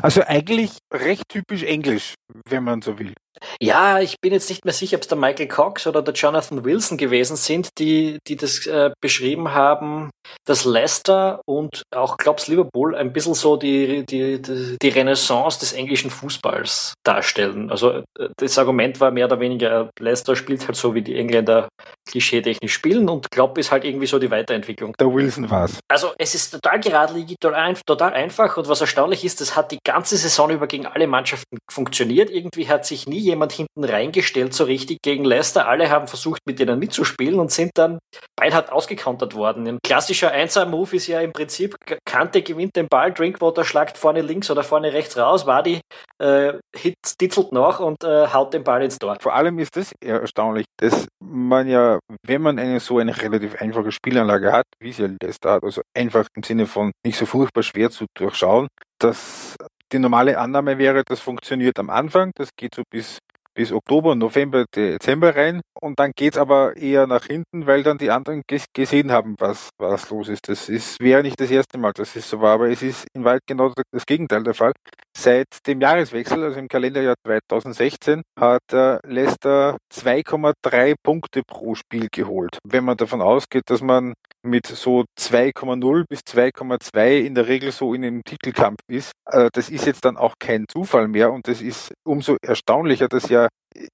Also 0.01 0.22
eigentlich 0.22 0.77
recht 0.94 1.24
typisch 1.27 1.63
englisch, 1.63 2.13
wenn 2.48 2.63
man 2.63 2.82
so 2.82 2.98
will. 2.98 3.13
Ja, 3.62 4.00
ich 4.00 4.20
bin 4.22 4.34
jetzt 4.34 4.50
nicht 4.50 4.65
mehr 4.65 4.74
sicher, 4.74 4.98
ob 4.98 5.04
es 5.04 5.08
der 5.08 5.18
Michael 5.18 5.48
Cox 5.48 5.88
oder 5.88 6.01
der 6.01 6.13
Jonathan 6.13 6.63
Wilson 6.65 6.98
gewesen 6.98 7.36
sind, 7.36 7.70
die, 7.77 8.20
die 8.27 8.36
das 8.36 8.65
äh, 8.65 8.92
beschrieben 9.01 9.54
haben, 9.54 10.10
dass 10.46 10.65
Leicester 10.65 11.42
und 11.46 11.84
auch 11.96 12.18
Klops 12.18 12.48
Liverpool 12.48 12.96
ein 12.96 13.13
bisschen 13.13 13.34
so 13.34 13.58
die, 13.58 14.06
die, 14.06 14.42
die, 14.42 14.77
die 14.82 14.89
Renaissance 14.89 15.60
des 15.60 15.74
englischen 15.74 16.10
Fußballs 16.10 16.94
darstellen. 17.04 17.70
Also 17.72 18.04
äh, 18.20 18.30
das 18.38 18.58
Argument 18.58 19.00
war 19.00 19.12
mehr 19.12 19.25
oder 19.25 19.39
weniger, 19.39 19.89
Leicester 20.00 20.36
spielt 20.36 20.65
halt 20.68 20.75
so, 20.75 20.94
wie 20.94 21.01
die 21.01 21.15
Engländer 21.15 21.68
klischeetechnisch 22.10 22.74
spielen 22.74 23.10
und 23.10 23.32
Klopp 23.32 23.58
ist 23.58 23.72
halt 23.72 23.84
irgendwie 23.84 24.08
so 24.08 24.20
die 24.20 24.32
Weiterentwicklung. 24.32 24.94
Der 25.00 25.13
Wilson 25.13 25.50
war's. 25.50 25.80
Also 25.88 26.12
es 26.18 26.36
ist 26.36 26.51
total 26.51 26.80
geradlinig, 26.80 27.36
total 27.39 28.13
einfach 28.13 28.58
und 28.58 28.68
was 28.68 28.82
erstaunlich 28.82 29.25
ist, 29.25 29.42
das 29.42 29.56
hat 29.56 29.72
die 29.72 29.80
ganze 29.84 30.18
Saison 30.18 30.50
über 30.50 30.68
gegen 30.68 30.86
alle 30.86 31.08
Mannschaften 31.08 31.58
funktioniert. 31.70 32.30
Irgendwie 32.30 32.68
hat 32.68 32.86
sich 32.86 33.08
nie 33.08 33.25
jemand 33.25 33.51
hinten 33.51 33.84
reingestellt 33.84 34.53
so 34.53 34.63
richtig 34.63 35.00
gegen 35.03 35.25
Leicester. 35.25 35.67
Alle 35.67 35.89
haben 35.89 36.08
versucht, 36.08 36.41
mit 36.46 36.60
denen 36.60 36.79
mitzuspielen 36.79 37.39
und 37.39 37.51
sind 37.51 37.72
dann 37.75 38.00
beinhart 38.36 38.72
ausgekontert 38.72 39.36
worden. 39.36 39.67
Ein 39.67 39.79
klassischer 39.84 40.34
1er-Move 40.34 40.96
ist 40.96 41.08
ja 41.08 41.20
im 41.22 41.34
Prinzip, 41.34 41.75
Kante 42.05 42.41
gewinnt 42.41 42.75
den 42.75 42.88
Ball, 42.88 43.12
Drinkwater 43.12 43.65
schlagt 43.65 43.98
vorne 43.98 44.22
links 44.22 44.50
oder 44.50 44.63
vorne 44.63 44.94
rechts 44.94 45.17
raus, 45.17 45.46
Wadi 45.46 45.82
äh, 46.20 46.53
titzelt 46.74 47.51
nach 47.51 47.79
und 47.79 48.03
äh, 48.03 48.27
haut 48.27 48.53
den 48.53 48.63
Ball 48.63 48.84
ins 48.84 48.98
Tor. 48.98 49.17
Vor 49.20 49.34
allem 49.34 49.60
ist 49.60 49.75
das 49.75 49.91
erstaunlich, 50.01 50.65
dass 50.77 51.08
man 51.24 51.67
ja, 51.67 52.00
wenn 52.25 52.41
man 52.41 52.60
eine 52.60 52.79
so 52.79 53.00
eine 53.00 53.20
relativ 53.22 53.55
einfache 53.62 53.91
Spielanlage 53.91 54.51
hat, 54.51 54.65
wie 54.79 54.91
sie 54.91 55.15
Leicester 55.22 55.53
hat, 55.53 55.63
also 55.63 55.82
einfach 55.96 56.27
im 56.36 56.44
Sinne 56.44 56.65
von 56.65 56.91
nicht 57.05 57.17
so 57.17 57.25
furchtbar 57.25 57.63
schwer 57.63 57.89
zu 57.89 58.05
durchschauen, 58.17 58.67
dass 59.00 59.55
die 59.92 60.00
normale 60.00 60.38
Annahme 60.38 60.77
wäre, 60.77 61.04
das 61.06 61.20
funktioniert 61.20 61.80
am 61.80 61.89
Anfang, 61.89 62.32
das 62.36 62.50
geht 62.56 62.75
so 62.75 62.84
bis 62.89 63.20
bis 63.56 63.72
Oktober, 63.72 64.15
November, 64.15 64.65
Dezember 64.75 65.36
rein 65.36 65.62
und 65.80 65.98
dann 65.98 66.12
geht's 66.13 66.38
aber 66.38 66.75
eher 66.75 67.08
nach 67.08 67.25
hinten, 67.25 67.65
weil 67.65 67.84
dann 67.84 67.98
die 67.98 68.12
anderen 68.12 68.44
gesehen 68.74 69.12
haben, 69.12 69.36
was, 69.39 69.70
was 69.77 70.10
los 70.10 70.27
ist. 70.27 70.50
Das 70.50 70.68
ist, 70.68 71.00
wäre 71.00 71.24
nicht 71.24 71.39
das 71.39 71.50
erste 71.50 71.77
Mal, 71.77 71.94
dass 71.94 72.15
es 72.15 72.30
so 72.30 72.42
war, 72.42 72.56
aber 72.56 72.70
es 72.70 72.84
ist 72.84 73.08
in 73.13 73.24
weit 73.24 73.42
genau 73.48 73.74
das 73.92 74.06
Gegenteil 74.06 74.44
der 74.44 74.54
Fall. 74.54 74.74
Seit 75.17 75.65
dem 75.65 75.79
Jahreswechsel, 75.79 76.43
also 76.43 76.60
im 76.60 76.67
Kalenderjahr 76.67 77.15
2016, 77.25 78.22
hat 78.38 78.62
äh, 78.74 79.00
Leicester 79.07 79.77
2,3 79.93 80.95
Punkte 81.01 81.41
pro 81.48 81.74
Spiel 81.74 82.10
geholt. 82.12 82.60
Wenn 82.65 82.84
man 82.84 82.98
davon 82.98 83.22
ausgeht, 83.22 83.63
dass 83.67 83.81
man 83.81 84.13
mit 84.43 84.67
so 84.67 85.05
2,0 85.17 86.03
bis 86.07 86.19
2,2 86.19 87.19
in 87.22 87.34
der 87.34 87.48
Regel 87.48 87.72
so 87.72 87.93
in 87.93 88.03
einem 88.03 88.24
Titelkampf 88.24 88.81
ist, 88.88 89.13
äh, 89.31 89.50
das 89.53 89.69
ist 89.69 89.86
jetzt 89.86 90.03
dann 90.03 90.17
auch 90.17 90.36
kein 90.38 90.65
Zufall 90.67 91.07
mehr 91.07 91.31
und 91.31 91.48
das 91.48 91.62
ist 91.62 91.93
umso 92.03 92.36
erstaunlicher, 92.41 93.07
dass 93.07 93.29
ja 93.29 93.48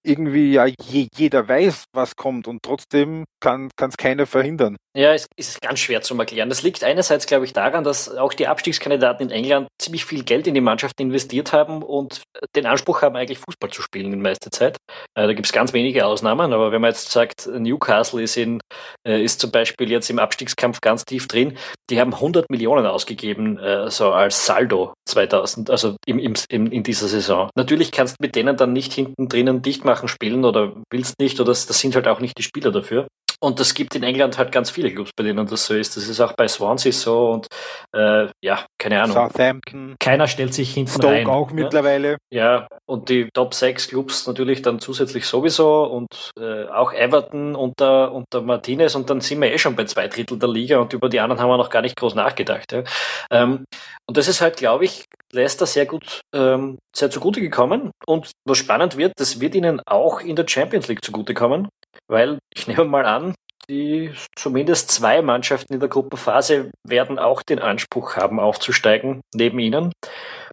irgendwie 0.04 0.54
ja 0.54 0.66
je, 0.66 1.08
jeder 1.16 1.48
weiß, 1.48 1.86
was 1.94 2.16
kommt 2.16 2.48
und 2.48 2.60
trotzdem 2.64 3.26
kann 3.40 3.70
es 3.78 3.98
keiner 3.98 4.26
verhindern. 4.26 4.78
Ja, 4.96 5.14
es 5.14 5.28
ist 5.38 5.62
ganz 5.62 5.80
schwer 5.80 6.02
zu 6.02 6.18
erklären. 6.18 6.50
Das 6.50 6.64
liegt 6.64 6.84
einerseits, 6.84 7.26
glaube 7.26 7.46
ich, 7.46 7.54
daran, 7.54 7.86
dass 7.86 8.10
auch 8.10 8.34
die 8.34 8.48
Abstiegskandidaten 8.48 9.30
in 9.30 9.32
England 9.32 9.68
ziemlich 9.82 10.04
viel 10.04 10.24
Geld 10.24 10.48
in 10.48 10.54
die 10.54 10.62
Mannschaft 10.62 11.00
investiert 11.00 11.54
haben 11.54 11.82
und 11.82 12.24
den 12.58 12.66
Anspruch 12.66 13.02
haben, 13.02 13.16
eigentlich 13.16 13.40
Fußball 13.40 13.70
zu 13.70 13.82
spielen 13.82 14.12
in 14.12 14.22
meiste 14.22 14.50
Zeit. 14.50 14.78
Äh, 15.16 15.28
da 15.28 15.34
gibt 15.34 15.46
es 15.46 15.54
ganz 15.54 15.72
wenige 15.72 16.06
Ausnahmen, 16.06 16.52
aber 16.52 16.72
wenn 16.74 16.82
man 16.82 16.92
jetzt 16.92 17.10
sagt, 17.10 17.48
Newcastle 17.48 18.22
ist, 18.22 18.36
in, 18.36 18.60
äh, 19.08 19.24
ist 19.24 19.40
zum 19.40 19.52
Beispiel 19.52 19.90
jetzt 19.90 20.10
im 20.10 20.20
Abstiegskampf 20.20 20.82
ganz 20.82 21.06
tief 21.06 21.28
drin, 21.28 21.58
die 21.90 22.00
haben 22.00 22.14
100 22.14 22.50
Millionen 22.50 22.86
ausgegeben, 22.86 23.58
äh, 23.60 23.90
so 23.90 24.12
als 24.12 24.46
Saldo 24.46 24.94
2000, 25.08 25.70
also 25.70 25.96
im, 26.06 26.20
im, 26.20 26.36
in 26.50 26.84
dieser 26.84 27.08
Saison. 27.08 27.50
Natürlich 27.56 27.92
kannst 27.92 28.16
du 28.20 28.26
mit 28.26 28.36
denen 28.36 28.58
dann 28.58 28.74
nicht 28.74 28.92
hinten 28.92 29.30
drinnen 29.30 29.62
dicht 29.72 29.86
machen 29.86 30.08
spielen 30.08 30.44
oder 30.44 30.74
willst 30.92 31.20
nicht 31.20 31.40
oder 31.40 31.52
das, 31.52 31.66
das 31.66 31.80
sind 31.80 31.96
halt 31.96 32.08
auch 32.08 32.20
nicht 32.20 32.38
die 32.38 32.44
Spieler 32.44 32.72
dafür. 32.72 33.08
Und 33.44 33.60
das 33.60 33.74
gibt 33.74 33.96
in 33.96 34.04
England 34.04 34.38
halt 34.38 34.52
ganz 34.52 34.70
viele 34.70 34.94
Clubs, 34.94 35.12
bei 35.16 35.24
denen 35.24 35.48
das 35.48 35.66
so 35.66 35.74
ist. 35.74 35.98
Das 35.98 36.08
ist 36.08 36.20
auch 36.22 36.34
bei 36.34 36.48
Swansea 36.48 36.92
so 36.92 37.32
und 37.32 37.48
äh, 37.96 38.28
ja, 38.44 38.66
keine 38.78 39.02
Ahnung. 39.02 39.16
Southampton. 39.16 39.96
Keiner 40.00 40.28
stellt 40.28 40.54
sich 40.54 40.74
hinten 40.76 40.92
Stoke 40.92 41.08
rein. 41.08 41.28
auch 41.28 41.50
ja? 41.50 41.56
mittlerweile. 41.56 42.18
Ja, 42.32 42.68
und 42.86 43.10
die 43.10 43.30
Top 43.34 43.56
6 43.56 43.88
Clubs 43.88 44.28
natürlich 44.28 44.62
dann 44.62 44.80
zusätzlich 44.80 45.26
sowieso 45.26 45.86
und 45.86 46.32
äh, 46.40 46.66
auch 46.66 46.94
Everton 46.94 47.56
unter, 47.56 48.12
unter 48.12 48.42
Martinez 48.42 48.94
und 48.94 49.10
dann 49.10 49.22
sind 49.22 49.42
wir 49.42 49.52
eh 49.52 49.58
schon 49.58 49.76
bei 49.76 49.86
zwei 49.86 50.08
Drittel 50.08 50.38
der 50.38 50.50
Liga 50.50 50.78
und 50.78 50.94
über 50.94 51.10
die 51.10 51.20
anderen 51.20 51.42
haben 51.42 51.50
wir 51.50 51.58
noch 51.58 51.72
gar 51.72 51.82
nicht 51.82 51.96
groß 51.96 52.14
nachgedacht. 52.14 52.72
Ja. 52.72 52.84
Ähm, 53.32 53.66
und 54.08 54.18
das 54.18 54.28
ist 54.28 54.42
halt, 54.42 54.58
glaube 54.58 54.86
ich, 54.86 55.06
Leicester 55.34 55.66
sehr 55.66 55.88
gut, 55.88 56.22
ähm, 56.36 56.78
sehr 56.96 57.10
zugute 57.10 57.42
gekommen. 57.42 57.92
Und 58.06 58.32
was 58.46 58.60
spannend 58.60 58.98
wird, 58.98 59.14
das 59.18 59.40
wird 59.40 59.56
ihnen 59.56 59.82
auch 59.88 60.22
in 60.22 60.36
der 60.36 60.48
Champions 60.48 60.88
League 60.88 61.04
zugutekommen 61.04 61.70
weil 62.08 62.40
ich 62.54 62.68
nehme 62.68 62.86
mal 62.86 63.06
an, 63.06 63.34
die 63.70 64.12
zumindest 64.36 64.92
zwei 64.92 65.22
Mannschaften 65.22 65.74
in 65.74 65.80
der 65.80 65.90
Gruppenphase 65.90 66.72
werden 66.86 67.20
auch 67.20 67.42
den 67.42 67.60
Anspruch 67.60 68.16
haben, 68.16 68.40
aufzusteigen 68.40 69.22
neben 69.34 69.60
ihnen 69.60 69.94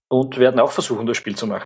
und 0.08 0.38
werden 0.38 0.60
auch 0.60 0.72
versuchen, 0.72 1.06
das 1.06 1.16
Spiel 1.16 1.36
zu 1.36 1.46
machen. 1.46 1.64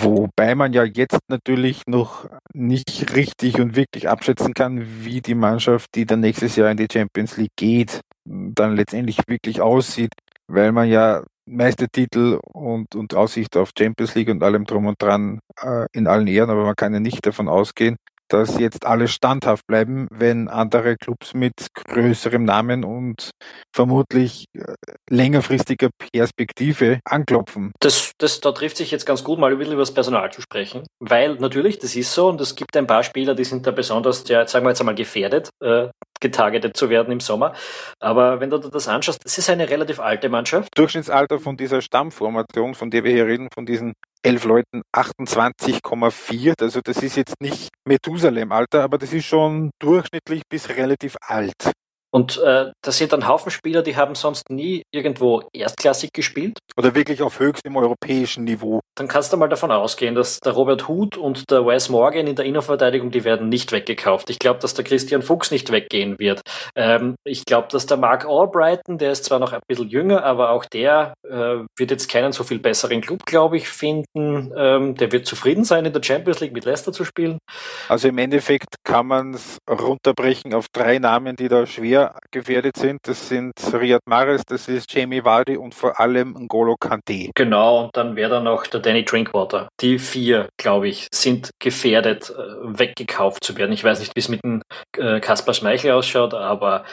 Wobei 0.00 0.54
man 0.54 0.72
ja 0.72 0.84
jetzt 0.84 1.18
natürlich 1.28 1.82
noch 1.86 2.28
nicht 2.52 3.14
richtig 3.14 3.60
und 3.60 3.74
wirklich 3.74 4.08
abschätzen 4.08 4.54
kann, 4.54 5.04
wie 5.04 5.20
die 5.20 5.34
Mannschaft, 5.34 5.88
die 5.94 6.06
dann 6.06 6.20
nächstes 6.20 6.56
Jahr 6.56 6.70
in 6.70 6.76
die 6.76 6.88
Champions 6.92 7.36
League 7.36 7.56
geht, 7.56 8.00
dann 8.24 8.76
letztendlich 8.76 9.18
wirklich 9.26 9.60
aussieht, 9.60 10.12
weil 10.48 10.72
man 10.72 10.88
ja 10.88 11.24
Meistertitel 11.48 12.38
und, 12.52 12.94
und 12.94 13.14
Aussicht 13.14 13.56
auf 13.56 13.70
Champions 13.76 14.14
League 14.14 14.28
und 14.28 14.42
allem 14.42 14.64
drum 14.64 14.86
und 14.86 15.00
dran 15.00 15.40
äh, 15.62 15.86
in 15.92 16.06
allen 16.06 16.26
Ehren, 16.26 16.50
aber 16.50 16.64
man 16.64 16.74
kann 16.74 16.92
ja 16.92 17.00
nicht 17.00 17.24
davon 17.24 17.48
ausgehen, 17.48 17.96
dass 18.28 18.58
jetzt 18.58 18.86
alle 18.86 19.08
standhaft 19.08 19.66
bleiben, 19.66 20.08
wenn 20.10 20.48
andere 20.48 20.96
Clubs 20.96 21.34
mit 21.34 21.54
größerem 21.74 22.44
Namen 22.44 22.84
und 22.84 23.30
vermutlich 23.74 24.46
äh, 24.56 24.74
längerfristiger 25.10 25.90
Perspektive 26.12 27.00
anklopfen. 27.04 27.72
Das, 27.80 28.12
das, 28.18 28.40
da 28.40 28.52
trifft 28.52 28.76
sich 28.76 28.90
jetzt 28.90 29.06
ganz 29.06 29.24
gut, 29.24 29.38
mal 29.38 29.52
ein 29.52 29.58
bisschen 29.58 29.74
über 29.74 29.82
das 29.82 29.94
Personal 29.94 30.32
zu 30.32 30.40
sprechen, 30.40 30.84
weil 31.00 31.36
natürlich, 31.36 31.78
das 31.78 31.96
ist 31.96 32.12
so 32.12 32.28
und 32.28 32.40
es 32.40 32.54
gibt 32.56 32.76
ein 32.76 32.86
paar 32.86 33.02
Spieler, 33.02 33.34
die 33.34 33.44
sind 33.44 33.66
da 33.66 33.70
besonders, 33.70 34.28
ja, 34.28 34.46
sagen 34.46 34.64
wir 34.64 34.70
jetzt 34.70 34.80
einmal 34.80 34.94
gefährdet, 34.94 35.50
äh, 35.62 35.88
getargetet 36.20 36.76
zu 36.76 36.90
werden 36.90 37.12
im 37.12 37.20
Sommer. 37.20 37.54
Aber 38.00 38.40
wenn 38.40 38.50
du 38.50 38.58
dir 38.58 38.70
das 38.70 38.88
anschaust, 38.88 39.20
es 39.24 39.38
ist 39.38 39.50
eine 39.50 39.68
relativ 39.68 40.00
alte 40.00 40.28
Mannschaft. 40.28 40.68
Durchschnittsalter 40.76 41.38
von 41.38 41.56
dieser 41.56 41.80
Stammformation, 41.80 42.74
von 42.74 42.90
der 42.90 43.04
wir 43.04 43.12
hier 43.12 43.26
reden, 43.26 43.48
von 43.52 43.66
diesen 43.66 43.94
elf 44.22 44.44
Leuten 44.44 44.82
28,4. 44.94 46.60
Also 46.60 46.80
das 46.82 47.02
ist 47.02 47.16
jetzt 47.16 47.40
nicht 47.40 47.68
Methusalem-Alter, 47.86 48.82
aber 48.82 48.98
das 48.98 49.12
ist 49.12 49.24
schon 49.24 49.70
durchschnittlich 49.78 50.42
bis 50.48 50.68
relativ 50.70 51.16
alt. 51.20 51.72
Und 52.10 52.38
äh, 52.38 52.70
das 52.82 52.98
sind 52.98 53.12
dann 53.12 53.26
Haufen 53.26 53.50
Spieler, 53.50 53.82
die 53.82 53.96
haben 53.96 54.14
sonst 54.14 54.48
nie 54.50 54.82
irgendwo 54.90 55.42
erstklassig 55.52 56.12
gespielt. 56.12 56.58
Oder 56.76 56.94
wirklich 56.94 57.22
auf 57.22 57.40
höchstem 57.40 57.76
europäischen 57.76 58.44
Niveau. 58.44 58.80
Dann 58.96 59.08
kannst 59.08 59.32
du 59.32 59.36
mal 59.36 59.48
davon 59.48 59.70
ausgehen, 59.70 60.14
dass 60.14 60.40
der 60.40 60.52
Robert 60.52 60.88
Huth 60.88 61.16
und 61.16 61.50
der 61.50 61.66
Wes 61.66 61.88
Morgan 61.88 62.26
in 62.26 62.36
der 62.36 62.44
Innenverteidigung, 62.44 63.10
die 63.10 63.24
werden 63.24 63.48
nicht 63.48 63.72
weggekauft. 63.72 64.30
Ich 64.30 64.38
glaube, 64.38 64.60
dass 64.60 64.74
der 64.74 64.84
Christian 64.84 65.22
Fuchs 65.22 65.50
nicht 65.50 65.70
weggehen 65.70 66.18
wird. 66.18 66.40
Ähm, 66.74 67.16
ich 67.24 67.44
glaube, 67.44 67.68
dass 67.70 67.86
der 67.86 67.96
Mark 67.96 68.24
Albrighton, 68.26 68.98
der 68.98 69.12
ist 69.12 69.24
zwar 69.24 69.38
noch 69.38 69.52
ein 69.52 69.60
bisschen 69.68 69.88
jünger, 69.88 70.24
aber 70.24 70.50
auch 70.50 70.64
der 70.64 71.14
äh, 71.24 71.64
wird 71.76 71.90
jetzt 71.90 72.08
keinen 72.08 72.32
so 72.32 72.44
viel 72.44 72.58
besseren 72.58 73.00
Club, 73.00 73.26
glaube 73.26 73.56
ich, 73.56 73.68
finden. 73.68 74.52
Ähm, 74.56 74.94
der 74.94 75.12
wird 75.12 75.26
zufrieden 75.26 75.64
sein, 75.64 75.84
in 75.84 75.92
der 75.92 76.02
Champions 76.02 76.40
League 76.40 76.52
mit 76.52 76.64
Leicester 76.64 76.92
zu 76.92 77.04
spielen. 77.04 77.38
Also 77.88 78.08
im 78.08 78.18
Endeffekt 78.18 78.76
kann 78.84 79.06
man 79.06 79.34
es 79.34 79.58
runterbrechen 79.68 80.54
auf 80.54 80.66
drei 80.72 80.98
Namen, 80.98 81.36
die 81.36 81.48
da 81.48 81.66
schwer 81.66 81.95
gefährdet 82.30 82.76
sind. 82.76 83.00
Das 83.04 83.28
sind 83.28 83.52
Riyad 83.72 84.02
Mahrez, 84.06 84.42
das 84.46 84.68
ist 84.68 84.92
Jamie 84.92 85.24
Vardy 85.24 85.56
und 85.56 85.74
vor 85.74 85.98
allem 86.00 86.36
N'Golo 86.36 86.76
Kante. 86.78 87.30
Genau, 87.34 87.84
und 87.84 87.96
dann 87.96 88.16
wäre 88.16 88.30
da 88.30 88.40
noch 88.40 88.66
der 88.66 88.80
Danny 88.80 89.04
Drinkwater. 89.04 89.68
Die 89.80 89.98
vier, 89.98 90.48
glaube 90.56 90.88
ich, 90.88 91.08
sind 91.12 91.50
gefährdet, 91.58 92.30
äh, 92.30 92.78
weggekauft 92.78 93.44
zu 93.44 93.56
werden. 93.56 93.72
Ich 93.72 93.84
weiß 93.84 94.00
nicht, 94.00 94.14
wie 94.14 94.20
es 94.20 94.28
mit 94.28 94.42
dem 94.44 94.62
äh, 94.96 95.20
Kaspar 95.20 95.54
Schmeichel 95.54 95.92
ausschaut, 95.92 96.34
aber 96.34 96.84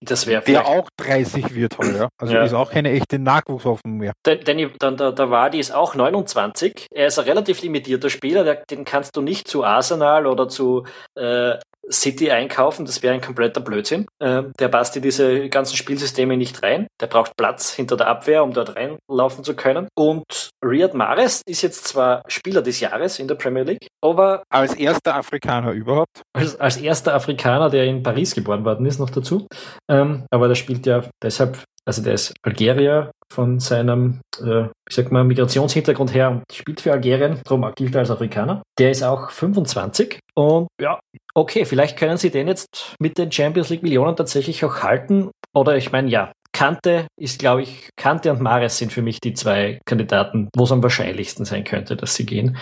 das 0.00 0.26
wäre 0.26 0.42
Der 0.42 0.66
auch 0.66 0.88
30 0.96 1.54
wird 1.54 1.78
heuer. 1.78 2.08
Also 2.18 2.34
ja. 2.34 2.44
ist 2.44 2.54
auch 2.54 2.70
keine 2.70 2.90
echte 2.90 3.18
Nachwuchshoffnung 3.18 3.98
mehr. 3.98 4.12
Danny, 4.22 4.70
dann 4.78 4.96
der, 4.96 5.12
der 5.12 5.30
Vardy 5.30 5.58
ist 5.58 5.72
auch 5.72 5.94
29. 5.94 6.86
Er 6.92 7.06
ist 7.06 7.18
ein 7.18 7.24
relativ 7.24 7.62
limitierter 7.62 8.10
Spieler, 8.10 8.44
der, 8.44 8.62
den 8.70 8.84
kannst 8.84 9.16
du 9.16 9.22
nicht 9.22 9.48
zu 9.48 9.64
Arsenal 9.64 10.26
oder 10.26 10.48
zu 10.48 10.84
äh, 11.14 11.56
City 11.90 12.30
einkaufen, 12.30 12.86
das 12.86 13.02
wäre 13.02 13.14
ein 13.14 13.20
kompletter 13.20 13.60
Blödsinn. 13.60 14.06
Äh, 14.18 14.44
der 14.58 14.68
passt 14.68 14.96
in 14.96 15.02
diese 15.02 15.48
ganzen 15.48 15.76
Spielsysteme 15.76 16.36
nicht 16.36 16.62
rein. 16.62 16.86
Der 17.00 17.06
braucht 17.06 17.36
Platz 17.36 17.72
hinter 17.72 17.96
der 17.96 18.06
Abwehr, 18.06 18.44
um 18.44 18.52
dort 18.52 18.76
reinlaufen 18.76 19.44
zu 19.44 19.54
können. 19.54 19.88
Und 19.96 20.50
Riyad 20.64 20.94
Mahrez 20.94 21.42
ist 21.46 21.62
jetzt 21.62 21.88
zwar 21.88 22.22
Spieler 22.28 22.62
des 22.62 22.80
Jahres 22.80 23.18
in 23.18 23.28
der 23.28 23.34
Premier 23.34 23.62
League, 23.62 23.88
aber... 24.02 24.42
Als 24.50 24.74
erster 24.74 25.16
Afrikaner 25.16 25.72
überhaupt? 25.72 26.22
Als, 26.32 26.58
als 26.58 26.76
erster 26.76 27.14
Afrikaner, 27.14 27.70
der 27.70 27.84
in 27.84 28.02
Paris 28.02 28.34
geboren 28.34 28.64
worden 28.64 28.86
ist, 28.86 28.98
noch 28.98 29.10
dazu. 29.10 29.46
Ähm, 29.90 30.26
aber 30.30 30.48
der 30.48 30.54
spielt 30.54 30.86
ja 30.86 31.04
deshalb, 31.22 31.64
also 31.84 32.02
der 32.02 32.14
ist 32.14 32.34
Algerier, 32.42 33.10
von 33.32 33.60
seinem, 33.60 34.20
äh, 34.42 34.64
ich 34.88 34.96
sag 34.96 35.12
mal, 35.12 35.24
Migrationshintergrund 35.24 36.12
her 36.14 36.42
spielt 36.52 36.80
für 36.80 36.92
Algerien, 36.92 37.40
darum 37.44 37.70
gilt 37.74 37.94
er 37.94 38.00
als 38.00 38.10
Afrikaner. 38.10 38.62
Der 38.78 38.90
ist 38.90 39.02
auch 39.02 39.30
25 39.30 40.18
und 40.34 40.68
ja, 40.80 41.00
okay, 41.34 41.64
vielleicht 41.64 41.96
können 41.96 42.16
sie 42.16 42.30
den 42.30 42.48
jetzt 42.48 42.94
mit 43.00 43.18
den 43.18 43.30
Champions 43.30 43.68
League 43.68 43.82
Millionen 43.82 44.16
tatsächlich 44.16 44.64
auch 44.64 44.82
halten. 44.82 45.30
Oder 45.54 45.76
ich 45.76 45.92
meine, 45.92 46.08
ja, 46.08 46.32
Kante 46.52 47.06
ist, 47.18 47.38
glaube 47.38 47.62
ich, 47.62 47.88
Kante 47.96 48.32
und 48.32 48.40
Mares 48.40 48.78
sind 48.78 48.92
für 48.92 49.02
mich 49.02 49.20
die 49.20 49.34
zwei 49.34 49.78
Kandidaten, 49.84 50.48
wo 50.56 50.64
es 50.64 50.72
am 50.72 50.82
wahrscheinlichsten 50.82 51.44
sein 51.44 51.64
könnte, 51.64 51.96
dass 51.96 52.14
sie 52.14 52.26
gehen. 52.26 52.56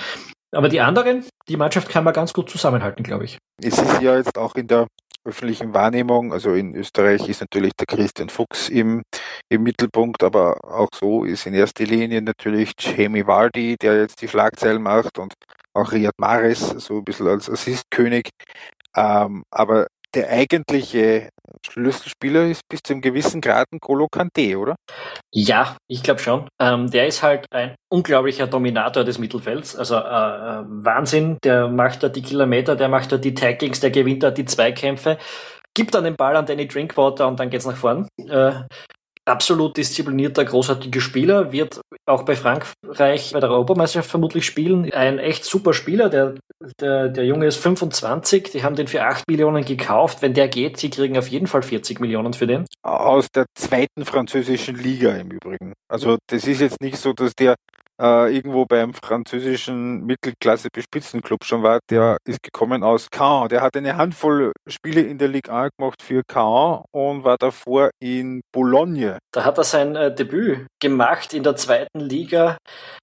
Aber 0.53 0.69
die 0.69 0.81
anderen, 0.81 1.25
die 1.49 1.57
Mannschaft 1.57 1.89
kann 1.89 2.05
man 2.05 2.15
ganz 2.15 2.33
gut 2.33 2.49
zusammenhalten, 2.49 3.03
glaube 3.03 3.25
ich. 3.25 3.39
Es 3.63 3.79
ist 3.79 4.01
ja 4.01 4.17
jetzt 4.17 4.39
auch 4.39 4.55
in 4.55 4.67
der 4.67 4.87
öffentlichen 5.25 5.75
Wahrnehmung, 5.75 6.33
also 6.33 6.55
in 6.55 6.75
Österreich 6.75 7.29
ist 7.29 7.41
natürlich 7.41 7.73
der 7.79 7.87
Christian 7.87 8.31
Fuchs 8.31 8.69
im, 8.69 9.03
im 9.51 9.63
Mittelpunkt, 9.63 10.23
aber 10.23 10.57
auch 10.65 10.89
so 10.95 11.25
ist 11.25 11.45
in 11.47 11.55
erster 11.55 11.85
Linie 11.85 12.23
natürlich 12.23 12.73
Jamie 12.79 13.27
Vardy, 13.27 13.77
der 13.77 14.01
jetzt 14.01 14.23
die 14.23 14.29
Schlagzeilen 14.29 14.83
macht 14.83 15.19
und 15.19 15.35
auch 15.75 15.93
Riyad 15.93 16.15
Mahrez, 16.19 16.61
so 16.61 16.99
ein 16.99 17.05
bisschen 17.05 17.29
als 17.29 17.51
Assistkönig. 17.51 18.31
Ähm, 18.97 19.43
aber 19.51 19.87
der 20.15 20.31
eigentliche 20.31 21.31
Schlüsselspieler 21.69 22.47
ist 22.47 22.63
bis 22.69 22.81
zu 22.83 22.93
einem 22.93 23.03
gewissen 23.03 23.41
Grad 23.41 23.67
ein 23.73 23.79
Golo 23.81 24.09
Kante, 24.09 24.57
oder? 24.59 24.77
Ja, 25.33 25.77
ich 25.89 26.03
glaube 26.03 26.21
schon. 26.21 26.49
Ähm, 26.61 26.91
der 26.91 27.07
ist 27.07 27.23
halt 27.23 27.47
ein 27.51 27.75
unglaublicher 27.89 28.47
Dominator 28.47 29.05
des 29.05 29.19
Mittelfelds. 29.19 29.77
Also 29.77 29.97
äh, 29.97 29.99
äh, 29.99 30.65
Wahnsinn, 30.67 31.39
der 31.45 31.69
macht 31.69 32.03
da 32.03 32.09
die 32.09 32.23
Kilometer, 32.23 32.77
der 32.77 32.89
macht 32.89 33.13
da 33.13 33.19
die 33.19 33.35
Tacklings, 33.35 33.81
der 33.81 33.91
gewinnt 33.91 34.23
da 34.23 34.31
die 34.31 34.45
Zweikämpfe 34.45 35.19
gibt 35.79 35.95
dann 35.95 36.03
den 36.03 36.17
Ball 36.17 36.35
an 36.35 36.45
Danny 36.45 36.67
Drinkwater 36.67 37.29
und 37.29 37.39
dann 37.39 37.51
geht's 37.51 37.65
nach 37.65 37.77
vorn. 37.77 38.09
Äh, 38.19 38.53
absolut 39.29 39.77
disziplinierter, 39.77 40.45
großartiger 40.45 41.01
Spieler, 41.01 41.53
wird 41.53 41.81
auch 42.07 42.23
bei 42.23 42.37
Frankreich 42.37 43.33
bei 43.33 43.41
der 43.41 43.51
Europameisterschaft 43.51 44.11
vermutlich 44.11 44.47
spielen. 44.47 44.91
Ein 44.93 45.19
echt 45.19 45.45
super 45.45 45.73
Spieler, 45.73 46.09
der, 46.09 46.35
der, 46.81 47.09
der 47.09 47.25
Junge 47.25 47.47
ist 47.47 47.57
25, 47.57 48.51
die 48.51 48.63
haben 48.63 48.77
den 48.77 48.89
für 48.89 49.05
8 49.05 49.29
Millionen 49.29 49.65
gekauft. 49.65 50.23
Wenn 50.23 50.35
der 50.35 50.49
geht, 50.49 50.79
sie 50.79 50.91
kriegen 50.91 51.19
auf 51.19 51.29
jeden 51.29 51.47
Fall 51.47 51.63
40 51.63 52.01
Millionen 52.01 52.33
für 52.33 52.47
den. 52.47 52.65
Aus 52.83 53.29
der 53.31 53.47
zweiten 53.55 54.05
französischen 54.05 54.77
Liga 54.77 55.15
im 55.15 55.31
Übrigen. 55.31 55.75
Also 55.89 56.19
das 56.29 56.47
ist 56.47 56.61
jetzt 56.61 56.81
nicht 56.81 56.97
so, 56.97 57.13
dass 57.13 57.35
der 57.35 57.57
äh, 58.01 58.35
irgendwo 58.35 58.65
beim 58.67 58.95
französischen 58.95 60.05
Mittelklasse 60.05 60.69
Spitzenclub 60.79 61.45
schon 61.45 61.63
war, 61.63 61.81
der 61.91 62.19
ist 62.27 62.43
gekommen 62.43 62.83
aus 62.83 63.11
Caen. 63.11 63.49
Der 63.49 63.61
hat 63.63 63.77
eine 63.77 63.97
Handvoll 63.97 64.53
Spiele 64.69 65.03
in 65.03 65.19
der 65.19 65.29
Ligue 65.29 65.53
1 65.53 65.71
gemacht 65.79 66.03
für 66.03 66.23
Caen 66.27 66.83
und 66.93 67.25
war 67.25 67.37
davor 67.39 67.91
in 68.01 68.41
Boulogne. 68.53 69.19
Da 69.33 69.45
hat 69.45 69.59
er 69.59 69.65
sein 69.65 69.97
äh, 69.97 70.15
Debüt 70.15 70.67
gemacht 70.81 71.35
in 71.35 71.43
der 71.43 71.57
zweiten 71.57 72.01
Liga 72.01 72.57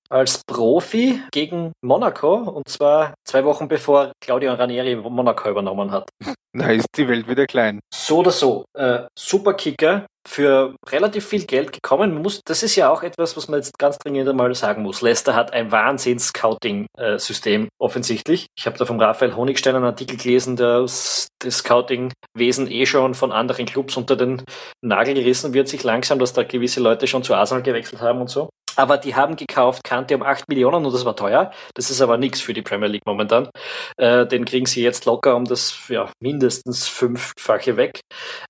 als 0.09 0.41
Profi 0.45 1.21
gegen 1.31 1.71
Monaco 1.83 2.35
und 2.35 2.67
zwar 2.69 3.13
zwei 3.27 3.43
Wochen 3.43 3.67
bevor 3.67 4.11
Claudio 4.21 4.53
Ranieri 4.53 4.95
Monaco 4.95 5.49
übernommen 5.49 5.91
hat. 5.91 6.09
Na, 6.53 6.71
ist 6.71 6.87
die 6.95 7.07
Welt 7.07 7.27
wieder 7.27 7.45
klein. 7.47 7.79
So 7.93 8.19
oder 8.19 8.31
so. 8.31 8.65
Äh, 8.77 9.07
super 9.17 9.53
Kicker, 9.55 10.05
für 10.27 10.75
relativ 10.89 11.25
viel 11.25 11.45
Geld 11.45 11.71
gekommen. 11.71 12.21
Muss, 12.21 12.41
das 12.45 12.63
ist 12.63 12.75
ja 12.75 12.89
auch 12.89 13.03
etwas, 13.03 13.37
was 13.37 13.47
man 13.47 13.59
jetzt 13.59 13.77
ganz 13.77 13.97
dringend 13.97 14.27
einmal 14.27 14.53
sagen 14.55 14.83
muss. 14.83 15.01
Leicester 15.01 15.35
hat 15.35 15.53
ein 15.53 15.71
Wahnsinns-Scouting-System 15.71 17.69
offensichtlich. 17.79 18.47
Ich 18.57 18.65
habe 18.65 18.77
da 18.77 18.85
vom 18.85 18.99
Raphael 18.99 19.35
Honigstein 19.35 19.75
einen 19.75 19.85
Artikel 19.85 20.17
gelesen, 20.17 20.55
der 20.55 20.81
das 20.81 21.29
Scouting-Wesen 21.47 22.69
eh 22.71 22.85
schon 22.85 23.13
von 23.13 23.31
anderen 23.31 23.65
Clubs 23.65 23.97
unter 23.97 24.15
den 24.15 24.43
Nagel 24.81 25.13
gerissen 25.13 25.53
wird, 25.53 25.67
sich 25.67 25.83
langsam, 25.83 26.19
dass 26.19 26.33
da 26.33 26.43
gewisse 26.43 26.79
Leute 26.79 27.07
schon 27.07 27.23
zu 27.23 27.35
Arsenal 27.35 27.63
gewechselt 27.63 28.01
haben 28.01 28.21
und 28.21 28.29
so. 28.29 28.49
Aber 28.75 28.97
die 28.97 29.15
haben 29.15 29.35
gekauft 29.35 29.83
Kante 29.83 30.15
um 30.15 30.23
8 30.23 30.49
Millionen 30.49 30.85
und 30.85 30.93
das 30.93 31.05
war 31.05 31.15
teuer. 31.15 31.51
Das 31.73 31.89
ist 31.89 32.01
aber 32.01 32.17
nichts 32.17 32.41
für 32.41 32.53
die 32.53 32.61
Premier 32.61 32.87
League 32.87 33.05
momentan. 33.05 33.49
Äh, 33.97 34.25
den 34.25 34.45
kriegen 34.45 34.65
sie 34.65 34.83
jetzt 34.83 35.05
locker 35.05 35.35
um 35.35 35.45
das 35.45 35.77
ja, 35.89 36.11
mindestens 36.19 36.87
fünffache 36.87 37.77
weg. 37.77 38.01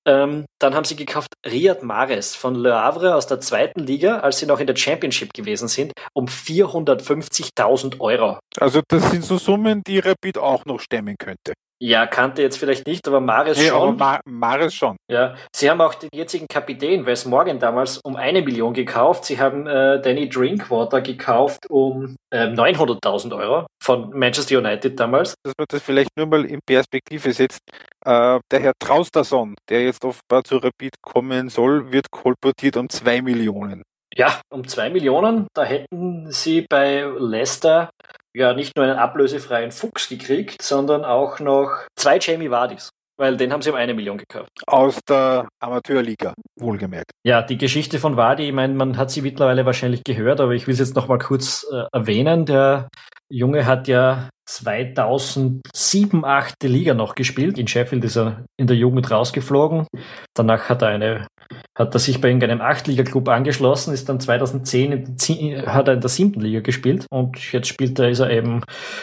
Ähm, 0.08 0.46
dann 0.60 0.76
haben 0.76 0.86
sie 0.86 0.96
gekauft 0.96 1.30
Riyad 1.46 1.84
Mahrez 1.84 2.36
von 2.36 2.56
Le 2.56 2.76
Havre 2.76 3.16
aus 3.16 3.28
der 3.28 3.40
zweiten 3.40 3.82
Liga, 3.82 4.20
als 4.20 4.40
sie 4.40 4.46
noch 4.46 4.60
in 4.60 4.68
der 4.68 4.76
Championship 4.76 5.34
gewesen 5.34 5.68
sind, 5.68 5.94
um 6.14 6.26
450.000 6.26 8.00
Euro. 8.00 8.40
Also 8.60 8.82
das 8.88 9.12
sind 9.12 9.24
so 9.24 9.38
Summen, 9.38 9.82
die 9.86 10.00
Rapid 10.00 10.38
auch 10.38 10.66
noch 10.66 10.80
stemmen 10.80 11.16
könnte. 11.18 11.54
Ja, 11.82 12.08
kannte 12.08 12.42
jetzt 12.42 12.58
vielleicht 12.58 12.88
nicht, 12.88 13.06
aber 13.08 13.20
Mares 13.20 13.58
hey, 13.58 13.68
schon. 13.68 14.02
Aber 14.02 14.22
Mares 14.26 14.74
schon. 14.74 14.96
Ja, 15.12 15.36
sie 15.54 15.70
haben 15.70 15.82
auch 15.82 15.94
den 15.94 16.10
jetzigen 16.14 16.48
Kapitän 16.48 17.06
Wes 17.06 17.26
Morgan 17.26 17.60
damals 17.60 17.98
um 17.98 18.16
eine 18.16 18.42
Million 18.42 18.74
gekauft. 18.74 19.26
Sie 19.26 19.40
haben 19.40 19.68
äh, 19.68 20.02
Danny 20.02 20.30
Drinkwater 20.30 21.02
gekauft 21.02 21.70
um 21.70 22.16
äh, 22.32 22.48
900.000 22.48 23.36
Euro 23.36 23.68
von 23.84 24.10
Manchester 24.12 24.58
United 24.58 24.98
damals. 24.98 25.36
Dass 25.44 25.54
man 25.58 25.66
das 25.70 25.82
vielleicht 25.82 26.10
nur 26.16 26.28
mal 26.28 26.46
in 26.46 26.60
Perspektive 26.66 27.34
setzt. 27.34 27.60
Äh, 28.06 28.40
der 28.52 28.60
Herr 28.60 28.74
Traustason, 28.80 29.56
der 29.70 29.84
jetzt 29.84 30.06
offenbar 30.06 30.46
zu 30.46 30.58
Rapid 30.58 30.94
kommen 31.02 31.50
soll, 31.50 31.92
wird 31.92 32.10
kolportiert 32.10 32.78
um 32.78 32.90
zwei 32.90 33.22
Millionen. 33.22 33.84
Ja, 34.14 34.40
um 34.50 34.66
zwei 34.66 34.90
Millionen. 34.90 35.48
Da 35.54 35.66
hätten 35.66 36.32
sie 36.32 36.62
bei 36.70 37.02
Leicester 37.02 37.90
ja 38.36 38.54
nicht 38.54 38.76
nur 38.76 38.86
einen 38.86 38.98
ablösefreien 38.98 39.72
Fuchs 39.72 40.10
gekriegt, 40.10 40.62
sondern 40.62 41.06
auch 41.06 41.40
noch 41.40 41.72
zwei 41.96 42.20
Jamie 42.20 42.52
Wardis. 42.52 42.90
Weil 43.18 43.38
den 43.38 43.54
haben 43.54 43.62
sie 43.62 43.70
um 43.70 43.78
eine 43.78 43.94
Million 43.94 44.18
gekauft. 44.18 44.50
Aus 44.68 45.00
der 45.08 45.48
Amateurliga, 45.62 46.34
wohlgemerkt. 46.60 47.12
Ja, 47.26 47.42
die 47.42 47.58
Geschichte 47.58 47.98
von 47.98 48.18
Wadi, 48.18 48.48
ich 48.48 48.54
meine, 48.54 48.74
man 48.74 48.98
hat 48.98 49.10
sie 49.10 49.22
mittlerweile 49.22 49.66
wahrscheinlich 49.66 50.04
gehört, 50.04 50.42
aber 50.42 50.52
ich 50.52 50.68
will 50.68 50.74
es 50.74 50.80
jetzt 50.80 50.98
noch 50.98 51.08
mal 51.08 51.18
kurz 51.18 51.66
äh, 51.72 51.86
erwähnen. 51.94 52.46
Der 52.46 52.90
Junge 53.32 53.66
hat 53.66 53.88
ja 53.88 54.30
2007, 54.48 56.26
8. 56.26 56.64
Liga 56.64 56.94
noch 56.94 57.16
gespielt. 57.16 57.58
In 57.58 57.68
Sheffield 57.68 58.04
ist 58.04 58.18
er 58.18 58.46
in 58.58 58.68
der 58.68 58.76
Jugend 58.76 59.10
rausgeflogen. 59.10 59.88
Danach 60.36 60.68
hat 60.68 60.82
er 60.82 60.90
eine, 60.90 61.28
hat 61.78 61.94
er 61.94 62.00
sich 62.00 62.22
bei 62.22 62.30
irgendeinem 62.30 62.62
Achtliga-Club 62.62 63.28
angeschlossen, 63.28 63.94
ist 63.94 64.08
dann 64.08 64.20
2010 64.20 64.92
in, 64.92 65.66
hat 65.66 65.88
er 65.88 65.96
in 65.96 66.02
der 66.02 66.10
siebten 66.10 66.42
Liga 66.42 66.62
gespielt 66.62 67.06
und 67.12 67.52
jetzt 67.52 67.68
spielt 67.68 68.00
er, 68.00 68.10
ist 68.10 68.20
er 68.20 68.30
eben, 68.30 68.62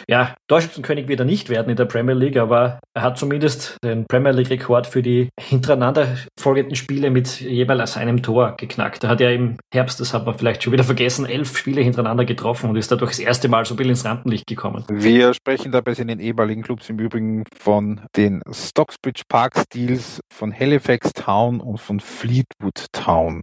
ja, 0.09 0.35
Torschützenkönig 0.49 1.09
wird 1.09 1.21
er 1.21 1.27
nicht 1.27 1.49
werden 1.49 1.71
in 1.71 1.77
der 1.77 1.85
Premier 1.85 2.15
League, 2.15 2.37
aber 2.37 2.81
er 2.95 3.03
hat 3.03 3.19
zumindest 3.19 3.77
den 3.85 4.07
Premier 4.07 4.33
League-Rekord 4.33 4.87
für 4.87 5.03
die 5.03 5.29
hintereinander 5.39 6.09
folgenden 6.39 6.77
Spiele 6.77 7.11
mit 7.11 7.41
jeweils 7.41 7.97
einem 7.97 8.23
Tor 8.23 8.55
geknackt. 8.57 9.05
Er 9.05 9.11
hat 9.11 9.21
ja 9.21 9.31
im 9.31 9.57
Herbst, 9.73 10.01
das 10.01 10.15
hat 10.15 10.27
man 10.27 10.37
vielleicht 10.37 10.63
schon 10.63 10.73
wieder 10.73 10.85
vergessen, 10.85 11.27
elf 11.27 11.57
Spiele 11.57 11.83
hintereinander 11.83 12.25
getroffen 12.25 12.71
und 12.71 12.77
ist 12.77 12.91
dadurch 12.91 13.13
das 13.13 13.19
erste 13.19 13.49
Mal 13.49 13.65
so 13.65 13.75
ein 13.75 13.77
bisschen 13.77 13.91
ins 13.91 14.05
Rampenlicht 14.05 14.47
gekommen. 14.47 14.85
Wir 14.89 15.35
sprechen 15.35 15.73
dabei 15.73 15.93
in 15.93 16.09
den 16.09 16.21
ehemaligen 16.21 16.63
Clubs 16.63 16.89
im 16.89 16.99
Übrigen 16.99 17.45
von 17.55 18.01
den 18.17 18.43
Stocksbridge 18.51 19.23
Park 19.29 19.59
Steels, 19.59 20.21
von 20.33 20.53
Halifax 20.53 21.13
Town 21.13 21.61
und 21.61 21.79
von 21.79 22.01
Fleetwood 22.33 22.87
Town. 22.93 23.43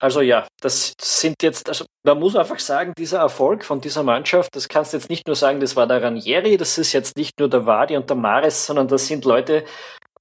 Also 0.00 0.20
ja, 0.20 0.46
das 0.60 0.94
sind 1.00 1.42
jetzt, 1.42 1.68
also 1.68 1.84
man 2.04 2.18
muss 2.20 2.36
einfach 2.36 2.60
sagen, 2.60 2.92
dieser 2.96 3.18
Erfolg 3.18 3.64
von 3.64 3.80
dieser 3.80 4.04
Mannschaft, 4.04 4.54
das 4.54 4.68
kannst 4.68 4.92
du 4.92 4.96
jetzt 4.96 5.10
nicht 5.10 5.26
nur 5.26 5.34
sagen, 5.34 5.58
das 5.60 5.74
war 5.74 5.88
der 5.88 6.02
Ranieri, 6.02 6.56
das 6.56 6.78
ist 6.78 6.92
jetzt 6.92 7.16
nicht 7.16 7.38
nur 7.40 7.50
der 7.50 7.66
Wadi 7.66 7.96
und 7.96 8.08
der 8.08 8.16
Mares, 8.16 8.64
sondern 8.64 8.86
das 8.86 9.08
sind 9.08 9.24
Leute, 9.24 9.64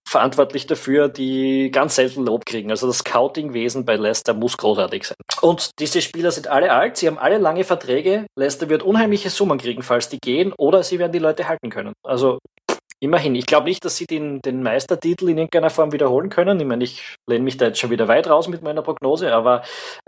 verantwortlich 0.08 0.66
dafür, 0.66 1.10
die 1.10 1.70
ganz 1.70 1.96
selten 1.96 2.26
Lob 2.26 2.46
kriegen. 2.46 2.72
Also 2.72 2.88
das 2.88 3.00
Scouting-Wesen 3.00 3.86
bei 3.86 3.98
Leicester 3.98 4.34
muss 4.34 4.58
großartig 4.58 5.04
sein. 5.04 5.18
Und 5.42 5.72
diese 5.80 6.02
Spieler 6.02 6.32
sind 6.32 6.48
alle 6.48 6.72
alt, 6.72 6.98
sie 6.98 7.08
haben 7.08 7.20
alle 7.20 7.38
lange 7.38 7.66
Verträge. 7.66 8.26
Leicester 8.36 8.70
wird 8.70 8.84
unheimliche 8.84 9.30
Summen 9.30 9.58
kriegen, 9.60 9.84
falls 9.84 10.10
die 10.10 10.20
gehen, 10.20 10.54
oder 10.58 10.82
sie 10.82 10.98
werden 10.98 11.12
die 11.12 11.20
Leute 11.20 11.48
halten 11.48 11.70
können. 11.70 11.94
Also 12.04 12.40
Immerhin. 13.00 13.36
Ich 13.36 13.46
glaube 13.46 13.68
nicht, 13.68 13.86
dass 13.86 13.96
sie 13.98 14.06
den, 14.06 14.42
den 14.42 14.64
Meistertitel 14.64 15.30
in 15.30 15.38
irgendeiner 15.38 15.70
Form 15.70 15.92
wiederholen 15.92 16.30
können. 16.30 16.60
Ich 16.60 16.66
meine, 16.66 16.84
ich 16.84 17.16
lehne 17.30 17.44
mich 17.44 17.58
da 17.58 17.68
jetzt 17.68 17.80
schon 17.80 17.92
wieder 17.92 18.08
weit 18.08 18.28
raus 18.28 18.48
mit 18.48 18.64
meiner 18.64 18.82
Prognose, 18.82 19.34
aber 19.34 19.62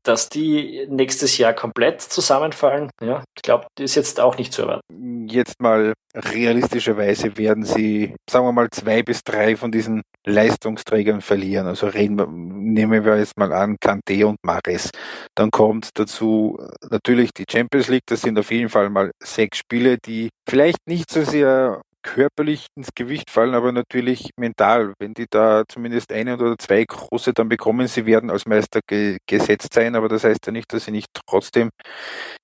dass 0.03 0.29
die 0.29 0.87
nächstes 0.89 1.37
Jahr 1.37 1.53
komplett 1.53 2.01
zusammenfallen, 2.01 2.89
ja, 3.01 3.23
ich 3.35 3.43
glaube, 3.43 3.67
ist 3.79 3.95
jetzt 3.95 4.19
auch 4.19 4.37
nicht 4.37 4.53
zu 4.53 4.63
erwarten. 4.63 5.27
Jetzt 5.29 5.61
mal 5.61 5.93
realistischerweise 6.15 7.37
werden 7.37 7.63
sie, 7.63 8.15
sagen 8.27 8.45
wir 8.45 8.51
mal, 8.51 8.69
zwei 8.71 9.03
bis 9.03 9.23
drei 9.23 9.55
von 9.55 9.71
diesen 9.71 10.01
Leistungsträgern 10.25 11.21
verlieren. 11.21 11.67
Also 11.67 11.87
reden 11.87 12.17
wir, 12.17 12.27
nehmen 12.27 13.05
wir 13.05 13.17
jetzt 13.17 13.37
mal 13.37 13.53
an, 13.53 13.77
Kante 13.79 14.25
und 14.25 14.37
Mares. 14.43 14.89
Dann 15.35 15.51
kommt 15.51 15.89
dazu 15.93 16.57
natürlich 16.89 17.31
die 17.33 17.45
Champions 17.49 17.87
League. 17.87 18.07
Das 18.07 18.21
sind 18.21 18.39
auf 18.39 18.51
jeden 18.51 18.69
Fall 18.69 18.89
mal 18.89 19.11
sechs 19.23 19.59
Spiele, 19.59 19.97
die 20.03 20.29
vielleicht 20.47 20.79
nicht 20.87 21.11
so 21.11 21.23
sehr 21.23 21.81
körperlich 22.13 22.67
ins 22.75 22.89
Gewicht 22.95 23.29
fallen, 23.29 23.53
aber 23.53 23.71
natürlich 23.71 24.31
mental. 24.35 24.93
Wenn 24.99 25.13
die 25.13 25.27
da 25.29 25.63
zumindest 25.67 26.11
eine 26.11 26.35
oder 26.35 26.55
zwei 26.57 26.83
große 26.83 27.33
dann 27.33 27.49
bekommen, 27.49 27.87
sie 27.87 28.05
werden 28.05 28.31
als 28.31 28.45
Meister 28.45 28.79
ge 28.87 29.17
gesetzt 29.27 29.73
sein, 29.73 29.95
aber 29.95 30.09
das 30.09 30.23
heißt 30.23 30.45
ja 30.47 30.51
nicht, 30.51 30.73
dass 30.73 30.85
sie 30.85 30.91
nicht 30.91 31.07
trotzdem 31.27 31.69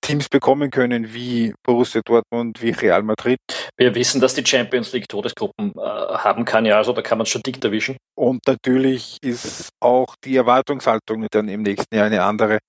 Teams 0.01 0.29
bekommen 0.29 0.69
können 0.69 1.13
wie 1.13 1.53
Borussia 1.63 2.01
Dortmund, 2.05 2.61
wie 2.61 2.71
Real 2.71 3.01
Madrid. 3.01 3.39
Wir 3.77 3.95
wissen, 3.95 4.21
dass 4.21 4.35
die 4.35 4.45
Champions 4.45 4.93
League 4.93 5.07
Todesgruppen 5.07 5.73
äh, 5.75 5.81
haben 5.81 6.45
kann, 6.45 6.65
ja, 6.65 6.77
also 6.77 6.93
da 6.93 7.01
kann 7.01 7.17
man 7.17 7.25
schon 7.25 7.41
dick 7.41 7.63
erwischen. 7.63 7.97
Und 8.15 8.41
natürlich 8.47 9.17
ist 9.21 9.69
auch 9.79 10.15
die 10.23 10.35
Erwartungshaltung 10.35 11.25
dann 11.31 11.49
im 11.49 11.63
nächsten 11.63 11.95
Jahr 11.95 12.05
eine 12.05 12.23
andere. 12.23 12.59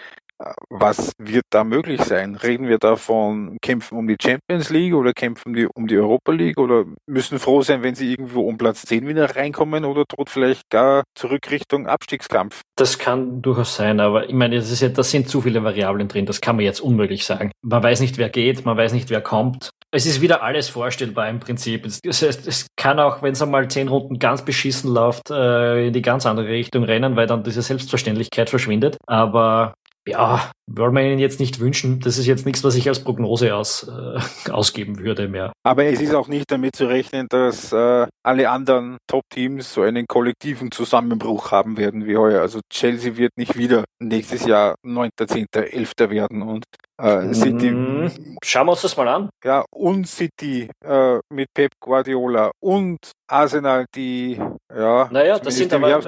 Was 0.68 1.12
wird 1.18 1.44
da 1.50 1.64
möglich 1.64 2.02
sein? 2.02 2.34
Reden 2.34 2.68
wir 2.68 2.78
davon, 2.78 3.56
kämpfen 3.62 3.96
um 3.96 4.06
die 4.06 4.16
Champions 4.20 4.68
League 4.70 4.94
oder 4.94 5.12
kämpfen 5.12 5.54
die 5.54 5.66
um 5.74 5.86
die 5.86 5.96
Europa 5.96 6.32
League 6.32 6.58
oder 6.58 6.84
müssen 7.06 7.38
froh 7.38 7.62
sein, 7.62 7.82
wenn 7.82 7.94
sie 7.94 8.10
irgendwo 8.10 8.42
um 8.42 8.58
Platz 8.58 8.82
10 8.82 9.08
wieder 9.08 9.34
reinkommen 9.34 9.84
oder 9.84 10.04
droht 10.06 10.28
vielleicht 10.28 10.68
gar 10.68 11.04
zurück 11.14 11.50
Richtung 11.50 11.86
Abstiegskampf? 11.86 12.60
Das 12.76 12.98
kann 12.98 13.40
durchaus 13.40 13.76
sein, 13.76 14.00
aber 14.00 14.28
ich 14.28 14.34
meine, 14.34 14.56
das, 14.56 14.70
ist 14.70 14.82
ja, 14.82 14.88
das 14.90 15.10
sind 15.10 15.28
zu 15.28 15.40
viele 15.40 15.64
Variablen 15.64 16.08
drin, 16.08 16.26
das 16.26 16.42
kann 16.42 16.56
man 16.56 16.64
jetzt 16.64 16.80
unmöglich 16.80 17.24
sagen. 17.24 17.50
Man 17.62 17.82
weiß 17.82 18.00
nicht, 18.00 18.18
wer 18.18 18.28
geht, 18.28 18.66
man 18.66 18.76
weiß 18.76 18.92
nicht, 18.92 19.08
wer 19.08 19.22
kommt. 19.22 19.70
Es 19.90 20.04
ist 20.04 20.20
wieder 20.20 20.42
alles 20.42 20.68
vorstellbar 20.68 21.30
im 21.30 21.40
Prinzip. 21.40 21.86
Es, 21.86 22.00
es, 22.04 22.46
es 22.46 22.66
kann 22.76 23.00
auch, 23.00 23.22
wenn 23.22 23.32
es 23.32 23.40
einmal 23.40 23.68
zehn 23.68 23.88
Runden 23.88 24.18
ganz 24.18 24.44
beschissen 24.44 24.92
läuft, 24.92 25.30
äh, 25.30 25.86
in 25.86 25.92
die 25.94 26.02
ganz 26.02 26.26
andere 26.26 26.48
Richtung 26.48 26.84
rennen, 26.84 27.16
weil 27.16 27.26
dann 27.26 27.44
diese 27.44 27.62
Selbstverständlichkeit 27.62 28.50
verschwindet. 28.50 28.98
Aber 29.06 29.74
ja, 30.06 30.52
wollen 30.68 30.94
wir 30.94 31.02
Ihnen 31.02 31.18
jetzt 31.18 31.40
nicht 31.40 31.60
wünschen. 31.60 32.00
Das 32.00 32.18
ist 32.18 32.26
jetzt 32.26 32.46
nichts, 32.46 32.62
was 32.64 32.74
ich 32.76 32.88
als 32.88 33.02
Prognose 33.02 33.54
aus, 33.54 33.88
äh, 33.88 34.50
ausgeben 34.50 34.98
würde 34.98 35.28
mehr. 35.28 35.52
Aber 35.64 35.84
es 35.84 36.00
ist 36.00 36.14
auch 36.14 36.28
nicht 36.28 36.50
damit 36.50 36.76
zu 36.76 36.86
rechnen, 36.86 37.26
dass 37.28 37.72
äh, 37.72 38.06
alle 38.22 38.50
anderen 38.50 38.98
Top-Teams 39.08 39.72
so 39.72 39.82
einen 39.82 40.06
kollektiven 40.06 40.70
Zusammenbruch 40.70 41.50
haben 41.50 41.76
werden 41.76 42.06
wie 42.06 42.16
heuer. 42.16 42.40
Also 42.40 42.60
Chelsea 42.72 43.16
wird 43.16 43.32
nicht 43.36 43.56
wieder 43.56 43.84
nächstes 44.00 44.46
Jahr 44.46 44.76
9., 44.84 45.10
10., 45.26 45.46
11. 45.52 45.92
werden 45.98 46.42
und 46.42 46.64
äh, 46.98 47.34
City. 47.34 47.70
Mm, 47.70 48.10
schauen 48.42 48.66
wir 48.66 48.72
uns 48.72 48.82
das 48.82 48.96
mal 48.96 49.08
an. 49.08 49.28
Ja, 49.44 49.64
und 49.70 50.06
City 50.06 50.68
äh, 50.84 51.18
mit 51.32 51.48
Pep 51.54 51.72
Guardiola 51.80 52.50
und 52.60 52.98
Arsenal, 53.28 53.86
die 53.94 54.40
ja, 54.74 55.08
naja, 55.12 55.38
das 55.38 55.56
sind 55.56 55.72
aber, 55.72 56.00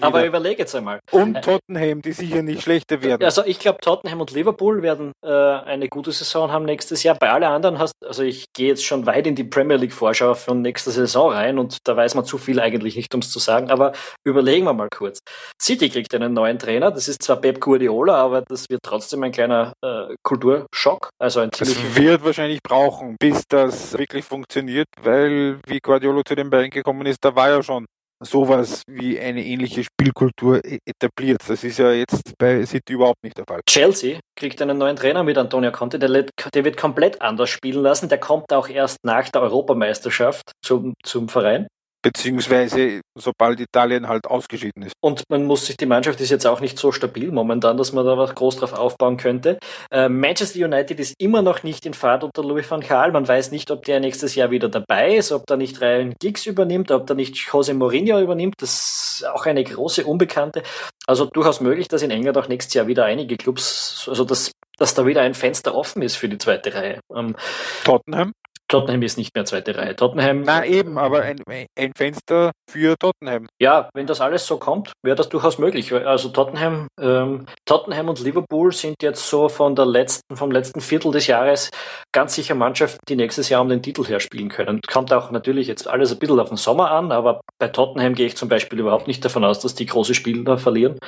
aber 0.00 0.24
überlege 0.24 0.60
jetzt 0.60 0.74
einmal. 0.74 0.98
Und 1.10 1.42
Tottenham, 1.42 2.00
die 2.00 2.12
sicher 2.12 2.42
nicht 2.42 2.62
schlechter 2.62 3.02
werden. 3.02 3.22
Also 3.22 3.44
ich 3.44 3.58
glaube, 3.58 3.80
Tottenham 3.82 4.20
und 4.20 4.30
Liverpool 4.30 4.82
werden 4.82 5.12
äh, 5.22 5.28
eine 5.28 5.88
gute 5.88 6.10
Saison 6.12 6.50
haben 6.50 6.64
nächstes 6.64 7.02
Jahr. 7.02 7.16
Bei 7.16 7.30
allen 7.30 7.44
anderen 7.44 7.78
hast, 7.78 7.92
also 8.02 8.22
ich 8.22 8.46
gehe 8.54 8.68
jetzt 8.68 8.84
schon 8.84 9.04
weit 9.04 9.26
in 9.26 9.34
die 9.34 9.44
Premier 9.44 9.76
League 9.76 9.92
Vorschau 9.92 10.34
von 10.34 10.62
nächster 10.62 10.90
Saison 10.90 11.32
rein 11.32 11.58
und 11.58 11.78
da 11.84 11.96
weiß 11.96 12.14
man 12.14 12.24
zu 12.24 12.38
viel 12.38 12.60
eigentlich 12.60 12.96
nicht, 12.96 13.14
um 13.14 13.20
es 13.20 13.30
zu 13.30 13.38
sagen. 13.40 13.70
Aber 13.70 13.92
überlegen 14.24 14.64
wir 14.64 14.72
mal 14.72 14.88
kurz. 14.88 15.20
City 15.60 15.90
kriegt 15.90 16.14
einen 16.14 16.32
neuen 16.32 16.58
Trainer. 16.58 16.90
Das 16.90 17.08
ist 17.08 17.22
zwar 17.22 17.36
Pep 17.36 17.60
Guardiola, 17.60 18.14
aber 18.14 18.40
das 18.40 18.70
wird 18.70 18.80
trotzdem 18.82 19.22
ein 19.22 19.32
kleiner 19.32 19.74
äh, 19.84 20.14
Kulturschock. 20.22 21.10
Also 21.20 21.40
ein 21.40 21.50
Es 21.60 21.96
wird 21.96 22.24
wahrscheinlich 22.24 22.60
brauchen, 22.62 23.16
bis 23.20 23.42
das 23.48 23.96
wirklich 23.98 24.24
funktioniert, 24.24 24.86
weil 25.02 25.58
wie 25.66 25.78
Guardiola 25.78 26.22
zu 26.24 26.34
den 26.34 26.48
Bayern 26.48 26.70
gekommen 26.70 27.04
ist, 27.04 27.18
da 27.22 27.36
war 27.36 27.50
ja 27.50 27.62
schon 27.62 27.84
sowas 28.20 28.82
wie 28.86 29.18
eine 29.18 29.44
ähnliche 29.44 29.84
Spielkultur 29.84 30.64
e-, 30.64 30.78
etabliert. 30.84 31.42
Das 31.46 31.64
ist 31.64 31.78
ja 31.78 31.92
jetzt 31.92 32.36
bei 32.38 32.64
City 32.66 32.94
überhaupt 32.94 33.22
nicht 33.22 33.36
der 33.38 33.44
Fall. 33.46 33.60
Chelsea 33.68 34.18
kriegt 34.36 34.60
einen 34.62 34.78
neuen 34.78 34.96
Trainer 34.96 35.22
mit 35.22 35.38
Antonio 35.38 35.72
Conte, 35.72 35.98
der, 35.98 36.26
der 36.54 36.64
wird 36.64 36.76
komplett 36.76 37.20
anders 37.22 37.50
spielen 37.50 37.82
lassen. 37.82 38.08
Der 38.08 38.18
kommt 38.18 38.52
auch 38.52 38.68
erst 38.68 38.98
nach 39.04 39.28
der 39.28 39.42
Europameisterschaft 39.42 40.52
zum, 40.62 40.94
zum 41.02 41.28
Verein 41.28 41.66
beziehungsweise 42.02 43.00
sobald 43.16 43.60
Italien 43.60 44.08
halt 44.08 44.26
ausgeschieden 44.26 44.82
ist. 44.82 44.92
Und 45.00 45.24
man 45.28 45.44
muss 45.44 45.66
sich, 45.66 45.76
die 45.76 45.86
Mannschaft 45.86 46.20
ist 46.20 46.30
jetzt 46.30 46.46
auch 46.46 46.60
nicht 46.60 46.78
so 46.78 46.92
stabil 46.92 47.32
momentan, 47.32 47.76
dass 47.76 47.92
man 47.92 48.06
da 48.06 48.16
was 48.16 48.34
groß 48.34 48.56
drauf 48.58 48.72
aufbauen 48.72 49.16
könnte. 49.16 49.58
Äh, 49.90 50.08
Manchester 50.08 50.64
United 50.64 51.00
ist 51.00 51.14
immer 51.18 51.42
noch 51.42 51.62
nicht 51.62 51.86
in 51.86 51.94
Fahrt 51.94 52.24
unter 52.24 52.42
Louis 52.42 52.70
van 52.70 52.80
Gaal. 52.80 53.12
Man 53.12 53.26
weiß 53.26 53.50
nicht, 53.50 53.70
ob 53.70 53.84
der 53.84 54.00
nächstes 54.00 54.34
Jahr 54.34 54.50
wieder 54.50 54.68
dabei 54.68 55.16
ist, 55.16 55.32
ob 55.32 55.46
da 55.46 55.56
nicht 55.56 55.80
Ryan 55.80 56.14
Giggs 56.20 56.46
übernimmt, 56.46 56.90
ob 56.90 57.06
da 57.06 57.14
nicht 57.14 57.36
Jose 57.36 57.74
Mourinho 57.74 58.20
übernimmt. 58.20 58.54
Das 58.58 59.18
ist 59.20 59.26
auch 59.26 59.46
eine 59.46 59.64
große 59.64 60.04
Unbekannte. 60.04 60.62
Also 61.06 61.24
durchaus 61.24 61.60
möglich, 61.60 61.88
dass 61.88 62.02
in 62.02 62.10
England 62.10 62.38
auch 62.38 62.48
nächstes 62.48 62.74
Jahr 62.74 62.86
wieder 62.86 63.04
einige 63.04 63.36
Clubs, 63.36 64.06
also 64.08 64.24
dass 64.24 64.52
dass 64.78 64.94
da 64.94 65.04
wieder 65.04 65.22
ein 65.22 65.34
Fenster 65.34 65.74
offen 65.74 66.02
ist 66.02 66.16
für 66.16 66.28
die 66.28 66.38
zweite 66.38 66.72
Reihe. 66.72 67.00
Ähm, 67.14 67.36
Tottenham? 67.84 68.32
Tottenham 68.68 69.02
ist 69.02 69.16
nicht 69.16 69.34
mehr 69.34 69.46
zweite 69.46 69.76
Reihe. 69.76 69.96
Tottenham. 69.96 70.42
Na 70.42 70.64
eben, 70.64 70.98
aber 70.98 71.22
ein, 71.22 71.42
ein 71.48 71.92
Fenster 71.96 72.52
für 72.70 72.96
Tottenham. 72.98 73.48
Ja, 73.60 73.88
wenn 73.94 74.06
das 74.06 74.20
alles 74.20 74.46
so 74.46 74.58
kommt, 74.58 74.92
wäre 75.02 75.16
das 75.16 75.30
durchaus 75.30 75.58
möglich. 75.58 75.92
Also 75.92 76.28
Tottenham, 76.28 76.86
ähm, 77.00 77.46
Tottenham 77.64 78.10
und 78.10 78.20
Liverpool 78.20 78.72
sind 78.72 78.96
jetzt 79.02 79.26
so 79.26 79.48
von 79.48 79.74
der 79.74 79.86
letzten, 79.86 80.36
vom 80.36 80.50
letzten 80.50 80.80
Viertel 80.80 81.12
des 81.12 81.26
Jahres 81.26 81.70
ganz 82.12 82.34
sicher 82.34 82.54
Mannschaften, 82.54 83.00
die 83.08 83.16
nächstes 83.16 83.48
Jahr 83.48 83.62
um 83.62 83.70
den 83.70 83.82
Titel 83.82 84.04
herspielen 84.04 84.50
können. 84.50 84.80
Kommt 84.86 85.12
auch 85.12 85.30
natürlich 85.30 85.66
jetzt 85.66 85.88
alles 85.88 86.12
ein 86.12 86.18
bisschen 86.18 86.38
auf 86.38 86.48
den 86.48 86.58
Sommer 86.58 86.90
an, 86.90 87.10
aber 87.10 87.40
bei 87.58 87.68
Tottenham 87.68 88.14
gehe 88.14 88.26
ich 88.26 88.36
zum 88.36 88.50
Beispiel 88.50 88.78
überhaupt 88.78 89.06
nicht 89.06 89.24
davon 89.24 89.44
aus, 89.44 89.60
dass 89.60 89.74
die 89.74 89.86
große 89.86 90.14
Spiele 90.14 90.44
da 90.44 90.58
verlieren. 90.58 90.98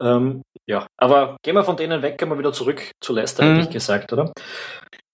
Ähm, 0.00 0.42
ja, 0.66 0.86
aber 0.96 1.36
gehen 1.42 1.56
wir 1.56 1.64
von 1.64 1.76
denen 1.76 2.02
weg, 2.02 2.18
gehen 2.18 2.28
wir 2.28 2.38
wieder 2.38 2.52
zurück 2.52 2.92
zu 3.00 3.12
Leicester, 3.12 3.44
mhm. 3.44 3.54
hätte 3.56 3.68
ich 3.68 3.70
gesagt, 3.70 4.12
oder? 4.12 4.32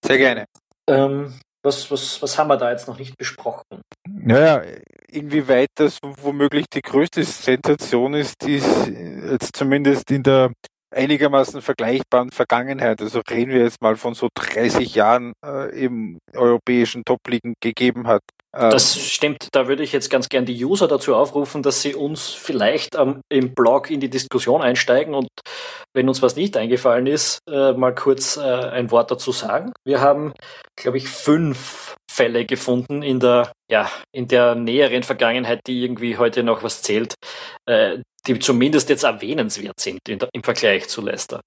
Sehr 0.05 0.17
gerne. 0.17 0.45
Ähm, 0.87 1.33
was, 1.63 1.89
was, 1.91 2.21
was 2.21 2.37
haben 2.37 2.47
wir 2.47 2.57
da 2.57 2.71
jetzt 2.71 2.87
noch 2.87 2.97
nicht 2.97 3.17
besprochen? 3.17 3.63
Naja, 4.07 4.61
inwieweit 5.07 5.69
das 5.75 5.99
womöglich 6.01 6.65
die 6.73 6.81
größte 6.81 7.23
Sensation 7.23 8.13
ist, 8.13 8.43
ist 8.43 8.87
jetzt 8.87 9.55
zumindest 9.55 10.09
in 10.11 10.23
der 10.23 10.51
einigermaßen 10.91 11.61
vergleichbaren 11.61 12.31
Vergangenheit, 12.31 13.01
also 13.01 13.21
reden 13.29 13.51
wir 13.51 13.61
jetzt 13.61 13.81
mal 13.81 13.95
von 13.95 14.15
so 14.15 14.29
30 14.33 14.95
Jahren 14.95 15.33
äh, 15.45 15.69
im 15.79 16.17
europäischen 16.33 17.03
Top-Ligen 17.05 17.53
gegeben 17.61 18.07
hat. 18.07 18.21
Ähm, 18.55 18.71
das 18.71 18.97
stimmt, 18.97 19.49
da 19.51 19.67
würde 19.67 19.83
ich 19.83 19.91
jetzt 19.91 20.09
ganz 20.09 20.27
gern 20.27 20.45
die 20.45 20.63
User 20.63 20.87
dazu 20.87 21.15
aufrufen, 21.15 21.61
dass 21.61 21.81
sie 21.81 21.93
uns 21.93 22.29
vielleicht 22.29 22.95
ähm, 22.95 23.21
im 23.29 23.53
Blog 23.53 23.91
in 23.91 23.99
die 23.99 24.09
Diskussion 24.09 24.61
einsteigen 24.61 25.13
und 25.13 25.29
wenn 25.93 26.09
uns 26.09 26.21
was 26.21 26.35
nicht 26.35 26.57
eingefallen 26.57 27.07
ist, 27.07 27.39
äh, 27.49 27.73
mal 27.73 27.93
kurz 27.93 28.37
äh, 28.37 28.41
ein 28.41 28.91
Wort 28.91 29.11
dazu 29.11 29.31
sagen. 29.31 29.71
Wir 29.85 30.01
haben, 30.01 30.33
glaube 30.75 30.97
ich, 30.97 31.07
fünf 31.07 31.95
Fälle 32.09 32.45
gefunden 32.45 33.03
in 33.03 33.19
der, 33.19 33.51
ja, 33.69 33.89
in 34.11 34.27
der 34.27 34.55
näheren 34.55 35.03
Vergangenheit, 35.03 35.61
die 35.67 35.83
irgendwie 35.83 36.17
heute 36.17 36.43
noch 36.43 36.63
was 36.63 36.81
zählt, 36.81 37.13
äh, 37.67 37.99
die 38.27 38.39
zumindest 38.39 38.89
jetzt 38.89 39.03
erwähnenswert 39.03 39.79
sind 39.79 39.99
der, 40.07 40.27
im 40.33 40.43
Vergleich 40.43 40.87
zu 40.89 41.01
Leicester. 41.01 41.41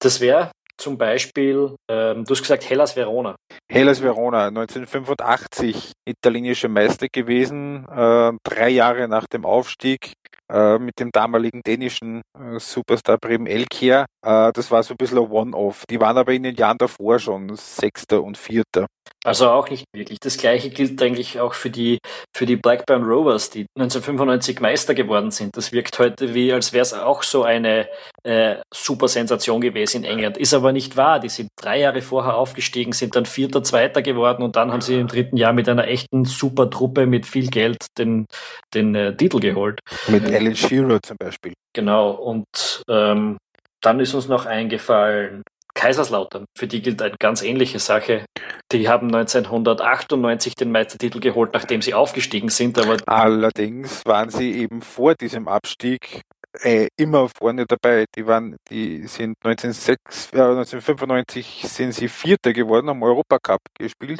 Das 0.00 0.20
wäre 0.20 0.52
zum 0.78 0.96
Beispiel, 0.96 1.74
ähm, 1.90 2.24
du 2.24 2.30
hast 2.30 2.42
gesagt 2.42 2.68
Hellas 2.68 2.96
Verona. 2.96 3.36
Hellas 3.70 4.02
Verona, 4.02 4.46
1985 4.46 5.92
italienischer 6.06 6.68
Meister 6.68 7.08
gewesen, 7.12 7.86
äh, 7.88 8.32
drei 8.44 8.70
Jahre 8.70 9.08
nach 9.08 9.26
dem 9.26 9.44
Aufstieg 9.44 10.14
äh, 10.50 10.78
mit 10.78 10.98
dem 10.98 11.10
damaligen 11.12 11.62
dänischen 11.62 12.22
äh, 12.38 12.58
Superstar 12.58 13.18
Brem 13.18 13.46
Elkier. 13.46 14.06
Äh, 14.24 14.52
das 14.52 14.70
war 14.70 14.82
so 14.82 14.94
ein 14.94 14.96
bisschen 14.96 15.18
ein 15.18 15.30
One-Off. 15.30 15.84
Die 15.90 16.00
waren 16.00 16.16
aber 16.16 16.32
in 16.32 16.44
den 16.44 16.54
Jahren 16.54 16.78
davor 16.78 17.18
schon 17.18 17.54
Sechster 17.54 18.22
und 18.22 18.38
Vierter. 18.38 18.86
Also 19.24 19.50
auch 19.50 19.68
nicht 19.68 19.84
wirklich. 19.92 20.20
Das 20.20 20.36
gleiche 20.36 20.70
gilt 20.70 21.02
eigentlich 21.02 21.40
auch 21.40 21.54
für 21.54 21.70
die, 21.70 21.98
für 22.34 22.46
die 22.46 22.56
Blackburn 22.56 23.02
Rovers, 23.02 23.50
die 23.50 23.66
1995 23.76 24.60
Meister 24.60 24.94
geworden 24.94 25.32
sind. 25.32 25.56
Das 25.56 25.72
wirkt 25.72 25.98
heute 25.98 26.34
wie, 26.34 26.52
als 26.52 26.72
wäre 26.72 26.82
es 26.82 26.94
auch 26.94 27.24
so 27.24 27.42
eine 27.42 27.88
äh, 28.22 28.56
super 28.72 29.08
Sensation 29.08 29.60
gewesen 29.60 30.04
in 30.04 30.10
England. 30.10 30.36
Ist 30.36 30.54
aber 30.54 30.72
nicht 30.72 30.96
wahr. 30.96 31.18
Die 31.18 31.28
sind 31.28 31.48
drei 31.56 31.80
Jahre 31.80 32.00
vorher 32.00 32.36
aufgestiegen, 32.36 32.92
sind 32.92 33.16
dann 33.16 33.26
Vierter, 33.26 33.64
Zweiter 33.64 34.02
geworden 34.02 34.42
und 34.42 34.54
dann 34.54 34.70
haben 34.70 34.80
sie 34.82 34.94
im 34.94 35.08
dritten 35.08 35.36
Jahr 35.36 35.52
mit 35.52 35.68
einer 35.68 35.88
echten 35.88 36.24
super 36.24 36.70
Truppe 36.70 37.06
mit 37.06 37.26
viel 37.26 37.48
Geld 37.48 37.86
den, 37.98 38.26
den 38.72 38.94
äh, 38.94 39.16
Titel 39.16 39.40
geholt. 39.40 39.80
Mit 40.06 40.26
Alan 40.26 40.54
Shearer 40.54 41.00
zum 41.02 41.16
Beispiel. 41.18 41.54
Genau. 41.72 42.12
Und 42.12 42.82
ähm, 42.88 43.36
dann 43.80 44.00
ist 44.00 44.14
uns 44.14 44.28
noch 44.28 44.46
eingefallen, 44.46 45.42
Kaiserslautern, 45.78 46.46
für 46.56 46.66
die 46.66 46.82
gilt 46.82 47.00
eine 47.00 47.14
ganz 47.20 47.40
ähnliche 47.40 47.78
Sache. 47.78 48.24
Die 48.72 48.88
haben 48.88 49.14
1998 49.14 50.56
den 50.56 50.72
Meistertitel 50.72 51.20
geholt, 51.20 51.52
nachdem 51.54 51.82
sie 51.82 51.94
aufgestiegen 51.94 52.48
sind. 52.48 52.76
Aber 52.78 52.96
Allerdings 53.06 54.04
waren 54.04 54.28
sie 54.28 54.52
eben 54.54 54.82
vor 54.82 55.14
diesem 55.14 55.46
Abstieg 55.46 56.22
äh, 56.62 56.88
immer 56.96 57.28
vorne 57.28 57.64
dabei. 57.64 58.06
Die 58.16 58.26
waren, 58.26 58.56
die 58.68 59.06
sind 59.06 59.36
1906, 59.44 60.32
äh, 60.32 60.40
1995 60.40 61.62
sind 61.68 61.92
sie 61.92 62.08
Vierter 62.08 62.52
geworden, 62.52 62.88
haben 62.88 63.02
Europacup 63.04 63.60
gespielt, 63.78 64.18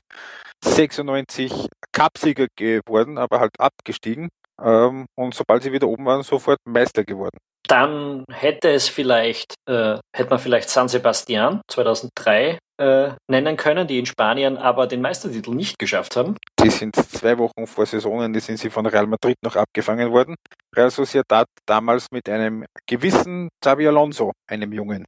96 0.65 1.67
Cupsieger 1.93 2.47
geworden, 2.55 3.19
aber 3.19 3.41
halt 3.41 3.59
abgestiegen. 3.59 4.29
Ähm, 4.63 5.07
und 5.17 5.35
sobald 5.35 5.63
sie 5.63 5.73
wieder 5.73 5.89
oben 5.89 6.07
waren, 6.07 6.23
sofort 6.23 6.59
Meister 6.67 7.05
geworden. 7.05 7.39
Dann 7.69 8.25
hätte 8.31 8.71
es 8.71 8.89
vielleicht, 8.89 9.55
äh, 9.69 9.99
hätte 10.17 10.31
man 10.31 10.39
vielleicht 10.39 10.71
San 10.71 10.89
Sebastian 10.89 11.61
2003 11.71 12.59
äh, 12.81 13.11
nennen 13.31 13.57
können, 13.57 13.87
die 13.87 13.99
in 13.99 14.07
Spanien 14.07 14.57
aber 14.57 14.87
den 14.87 15.03
Meistertitel 15.03 15.51
nicht 15.51 15.79
geschafft 15.79 16.17
haben. 16.17 16.37
Die 16.61 16.71
sind 16.71 16.97
zwei 16.97 17.37
Wochen 17.37 17.67
vor 17.67 17.85
Saisonende 17.85 18.41
sind 18.41 18.59
sie 18.59 18.71
von 18.71 18.87
Real 18.87 19.07
Madrid 19.07 19.37
noch 19.45 19.57
abgefangen 19.57 20.11
worden. 20.13 20.35
Real 20.75 20.91
Sociedad 20.91 21.47
damals 21.67 22.07
mit 22.11 22.29
einem 22.29 22.65
gewissen 22.89 23.49
Xavi 23.63 23.87
Alonso, 23.87 24.33
einem 24.49 24.73
Jungen. 24.73 25.05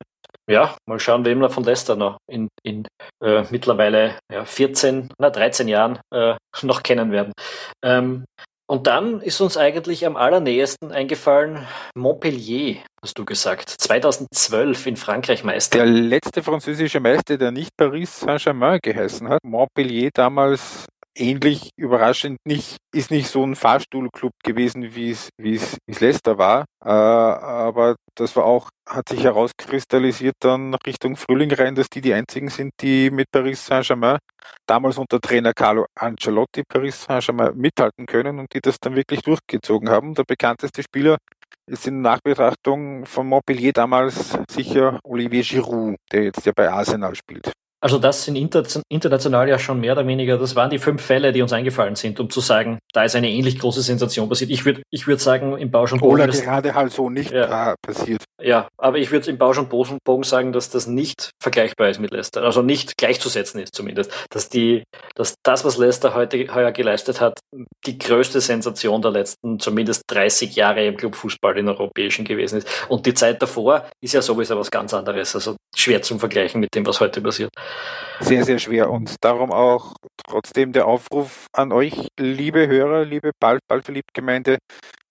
Ja, 0.50 0.76
mal 0.88 0.98
schauen, 0.98 1.24
wem 1.24 1.38
wir 1.38 1.48
von 1.48 1.62
Leicester 1.62 1.94
noch 1.94 2.18
in, 2.28 2.48
in 2.64 2.86
äh, 3.22 3.44
mittlerweile 3.50 4.18
ja, 4.32 4.44
14, 4.44 5.08
na 5.18 5.30
13 5.30 5.68
Jahren 5.68 6.00
äh, 6.12 6.34
noch 6.62 6.82
kennen 6.82 7.12
werden. 7.12 7.32
Ähm, 7.84 8.24
Und 8.70 8.86
dann 8.86 9.20
ist 9.20 9.40
uns 9.40 9.56
eigentlich 9.56 10.06
am 10.06 10.14
allernähesten 10.14 10.92
eingefallen 10.92 11.66
Montpellier, 11.96 12.76
hast 13.02 13.18
du 13.18 13.24
gesagt. 13.24 13.68
2012 13.68 14.86
in 14.86 14.96
Frankreich 14.96 15.42
Meister. 15.42 15.78
Der 15.78 15.86
letzte 15.86 16.40
französische 16.44 17.00
Meister, 17.00 17.36
der 17.36 17.50
nicht 17.50 17.76
Paris 17.76 18.20
Saint-Germain 18.20 18.78
geheißen 18.80 19.28
hat. 19.28 19.40
Montpellier 19.42 20.10
damals 20.14 20.86
ähnlich 21.16 21.70
überraschend 21.76 22.38
nicht, 22.46 22.76
ist 22.94 23.10
nicht 23.10 23.28
so 23.28 23.44
ein 23.44 23.56
Fahrstuhlclub 23.56 24.32
gewesen, 24.42 24.94
wie 24.94 25.10
es, 25.10 25.28
wie 25.38 25.56
es, 25.56 25.76
wie 25.86 25.92
es 25.92 26.00
Leicester 26.00 26.38
war. 26.38 26.64
Äh, 26.84 26.88
aber 26.88 27.96
das 28.14 28.36
war 28.36 28.44
auch, 28.44 28.70
hat 28.88 29.08
sich 29.08 29.24
herauskristallisiert 29.24 30.36
dann 30.40 30.74
Richtung 30.86 31.16
Frühling 31.16 31.52
rein, 31.52 31.74
dass 31.74 31.88
die 31.88 32.00
die 32.00 32.14
einzigen 32.14 32.48
sind, 32.48 32.72
die 32.80 33.10
mit 33.10 33.30
Paris 33.30 33.64
Saint-Germain 33.66 34.18
damals 34.66 34.98
unter 34.98 35.20
Trainer 35.20 35.52
Carlo 35.52 35.86
Ancelotti 35.94 36.62
Paris 36.66 37.04
Saint-Germain 37.04 37.56
mithalten 37.56 38.06
können 38.06 38.38
und 38.38 38.52
die 38.54 38.60
das 38.60 38.78
dann 38.80 38.96
wirklich 38.96 39.22
durchgezogen 39.22 39.88
haben. 39.90 40.14
Der 40.14 40.24
bekannteste 40.24 40.82
Spieler 40.82 41.18
ist 41.66 41.86
in 41.86 42.00
Nachbetrachtung 42.00 43.06
von 43.06 43.26
Montpellier 43.26 43.72
damals 43.72 44.36
sicher 44.50 44.98
Olivier 45.04 45.42
Giroud, 45.42 45.96
der 46.10 46.24
jetzt 46.24 46.44
ja 46.46 46.52
bei 46.54 46.70
Arsenal 46.70 47.14
spielt. 47.14 47.52
Also 47.82 47.98
das 47.98 48.24
sind 48.24 48.36
international 48.36 49.48
ja 49.48 49.58
schon 49.58 49.80
mehr 49.80 49.92
oder 49.92 50.06
weniger, 50.06 50.36
das 50.36 50.54
waren 50.54 50.70
die 50.70 50.78
fünf 50.78 51.02
Fälle, 51.02 51.32
die 51.32 51.40
uns 51.40 51.52
eingefallen 51.52 51.96
sind, 51.96 52.20
um 52.20 52.28
zu 52.28 52.40
sagen, 52.40 52.78
da 52.92 53.04
ist 53.04 53.16
eine 53.16 53.30
ähnlich 53.30 53.58
große 53.58 53.80
Sensation 53.80 54.28
passiert. 54.28 54.50
Ich 54.50 54.64
würde 54.66 54.82
ich 54.90 55.06
würd 55.06 55.20
sagen, 55.20 55.56
im 55.56 55.70
Bausch 55.70 55.92
und 55.92 56.00
Bogen... 56.00 56.14
Oder 56.14 56.28
gerade 56.28 56.74
halt 56.74 56.92
so 56.92 57.08
nicht 57.08 57.30
ja. 57.30 57.74
passiert. 57.80 58.24
Ja, 58.42 58.68
aber 58.78 58.98
ich 58.98 59.10
würde 59.10 59.30
im 59.30 59.38
Bausch 59.38 59.58
und 59.58 59.68
Bogen 59.68 60.22
sagen, 60.24 60.52
dass 60.52 60.70
das 60.70 60.86
nicht 60.86 61.30
vergleichbar 61.42 61.88
ist 61.88 62.00
mit 62.00 62.10
Leicester, 62.10 62.42
also 62.42 62.62
nicht 62.62 62.98
gleichzusetzen 62.98 63.60
ist 63.60 63.74
zumindest. 63.74 64.12
Dass, 64.30 64.48
die, 64.48 64.82
dass 65.14 65.36
das, 65.42 65.64
was 65.64 65.78
Leicester 65.78 66.14
heute 66.14 66.52
heuer 66.54 66.72
geleistet 66.72 67.20
hat, 67.20 67.40
die 67.86 67.98
größte 67.98 68.40
Sensation 68.40 69.00
der 69.00 69.10
letzten 69.10 69.58
zumindest 69.58 70.02
30 70.08 70.54
Jahre 70.54 70.84
im 70.86 70.96
Clubfußball 70.96 71.56
in 71.58 71.68
europäischen 71.68 72.24
gewesen 72.24 72.58
ist. 72.58 72.68
Und 72.88 73.06
die 73.06 73.14
Zeit 73.14 73.40
davor 73.40 73.86
ist 74.02 74.14
ja 74.14 74.22
sowieso 74.22 74.58
was 74.58 74.70
ganz 74.70 74.92
anderes, 74.92 75.34
also 75.34 75.56
schwer 75.74 76.02
zum 76.02 76.18
Vergleichen 76.18 76.60
mit 76.60 76.74
dem, 76.74 76.86
was 76.86 77.00
heute 77.00 77.20
passiert. 77.20 77.50
Sehr, 78.20 78.44
sehr 78.44 78.58
schwer 78.58 78.90
und 78.90 79.16
darum 79.22 79.50
auch 79.50 79.94
trotzdem 80.28 80.72
der 80.72 80.86
Aufruf 80.86 81.46
an 81.52 81.72
euch, 81.72 82.08
liebe 82.18 82.66
Hörer, 82.66 83.04
liebe 83.04 83.30
Ball, 83.40 83.58
Ballverliebt 83.66 84.12
Gemeinde, 84.12 84.58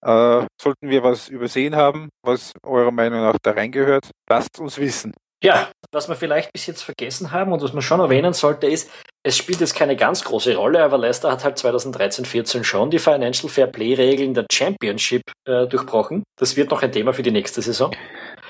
äh, 0.02 0.46
sollten 0.62 0.90
wir 0.90 1.04
was 1.04 1.28
übersehen 1.28 1.76
haben, 1.76 2.10
was 2.24 2.54
eurer 2.64 2.92
Meinung 2.92 3.22
nach 3.22 3.38
da 3.42 3.52
reingehört, 3.52 4.12
lasst 4.30 4.60
uns 4.60 4.78
wissen. 4.78 5.14
Ja, 5.42 5.72
was 5.94 6.10
wir 6.10 6.16
vielleicht 6.16 6.52
bis 6.52 6.68
jetzt 6.68 6.82
vergessen 6.82 7.32
haben 7.32 7.54
und 7.54 7.62
was 7.62 7.72
man 7.72 7.82
schon 7.82 8.02
erwähnen 8.02 8.34
sollte, 8.34 8.68
ist, 8.68 8.92
es 9.24 9.38
spielt 9.38 9.62
jetzt 9.62 9.74
keine 9.74 9.96
ganz 9.96 10.24
große 10.24 10.56
Rolle, 10.56 10.84
aber 10.84 10.98
Leicester 10.98 11.32
hat 11.32 11.46
halt 11.46 11.58
2013-14 11.58 12.66
schon 12.66 12.92
die 12.92 13.00
Financial 13.00 13.50
Fair 13.50 13.68
Play-Regeln 13.68 14.34
der 14.34 14.46
Championship 14.52 15.22
äh, 15.46 15.66
durchbrochen. 15.68 16.24
Das 16.38 16.58
wird 16.58 16.72
noch 16.72 16.82
ein 16.82 16.92
Thema 16.92 17.14
für 17.14 17.24
die 17.24 17.32
nächste 17.32 17.62
Saison. 17.62 17.92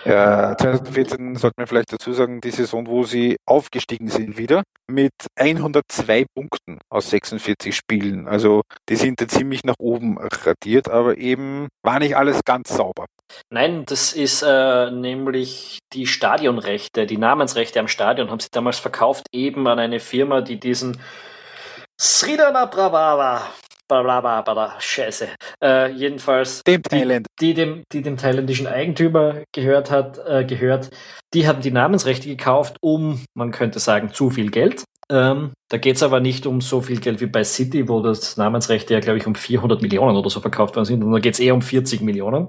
Ja, 0.05 0.55
2014 0.57 1.35
sollte 1.35 1.55
man 1.57 1.67
vielleicht 1.67 1.91
dazu 1.91 2.13
sagen, 2.13 2.41
die 2.41 2.51
Saison, 2.51 2.88
wo 2.88 3.03
sie 3.03 3.38
aufgestiegen 3.45 4.07
sind 4.07 4.38
wieder, 4.38 4.63
mit 4.88 5.12
102 5.35 6.25
Punkten 6.33 6.79
aus 6.89 7.09
46 7.09 7.75
Spielen. 7.75 8.27
Also 8.27 8.62
die 8.88 8.95
sind 8.95 9.19
da 9.19 9.27
ziemlich 9.27 9.63
nach 9.63 9.75
oben 9.77 10.17
radiert, 10.17 10.89
aber 10.89 11.17
eben 11.17 11.67
war 11.83 11.99
nicht 11.99 12.15
alles 12.15 12.41
ganz 12.45 12.69
sauber. 12.69 13.05
Nein, 13.51 13.83
das 13.85 14.13
ist 14.13 14.41
äh, 14.41 14.89
nämlich 14.91 15.79
die 15.93 16.07
Stadionrechte, 16.07 17.05
die 17.05 17.17
Namensrechte 17.17 17.79
am 17.79 17.88
Stadion 17.88 18.31
haben 18.31 18.39
sie 18.39 18.49
damals 18.51 18.79
verkauft, 18.79 19.27
eben 19.31 19.67
an 19.67 19.79
eine 19.79 19.99
Firma, 19.99 20.41
die 20.41 20.59
diesen 20.59 20.99
Sridana 21.99 22.65
Brababa 22.65 23.49
Blablabla, 23.89 24.75
Scheiße. 24.80 25.28
Äh, 25.62 25.91
jedenfalls 25.91 26.63
dem. 26.63 26.82
Die, 26.84 27.23
die, 27.41 27.54
dem, 27.54 27.84
die 27.91 28.02
dem 28.02 28.15
thailändischen 28.15 28.67
Eigentümer 28.67 29.43
gehört 29.52 29.91
hat, 29.91 30.19
äh, 30.25 30.45
gehört, 30.45 30.91
die 31.34 31.47
haben 31.47 31.62
die 31.62 31.71
Namensrechte 31.71 32.30
gekauft 32.30 32.78
um, 32.82 33.25
man 33.34 33.52
könnte 33.52 33.80
sagen, 33.80 34.13
zu 34.13 34.30
viel 34.30 34.52
Geld. 34.52 34.84
Ähm, 35.12 35.54
da 35.69 35.78
geht 35.78 35.95
es 35.95 36.04
aber 36.04 36.19
nicht 36.19 36.45
um 36.45 36.62
so 36.62 36.82
viel 36.82 36.99
Geld 36.99 37.19
wie 37.19 37.25
bei 37.25 37.43
City, 37.43 37.89
wo 37.89 37.99
das 37.99 38.38
Namensrechte 38.38 38.93
ja, 38.93 38.99
glaube 38.99 39.17
ich, 39.17 39.25
um 39.25 39.34
400 39.34 39.82
Millionen 39.82 40.15
oder 40.15 40.30
so 40.30 40.39
verkauft 40.39 40.75
worden 40.75 40.86
sind. 40.86 41.04
Und 41.04 41.12
da 41.12 41.19
geht 41.19 41.34
es 41.34 41.39
eher 41.39 41.56
um 41.56 41.63
40 41.63 42.02
Millionen. 42.02 42.47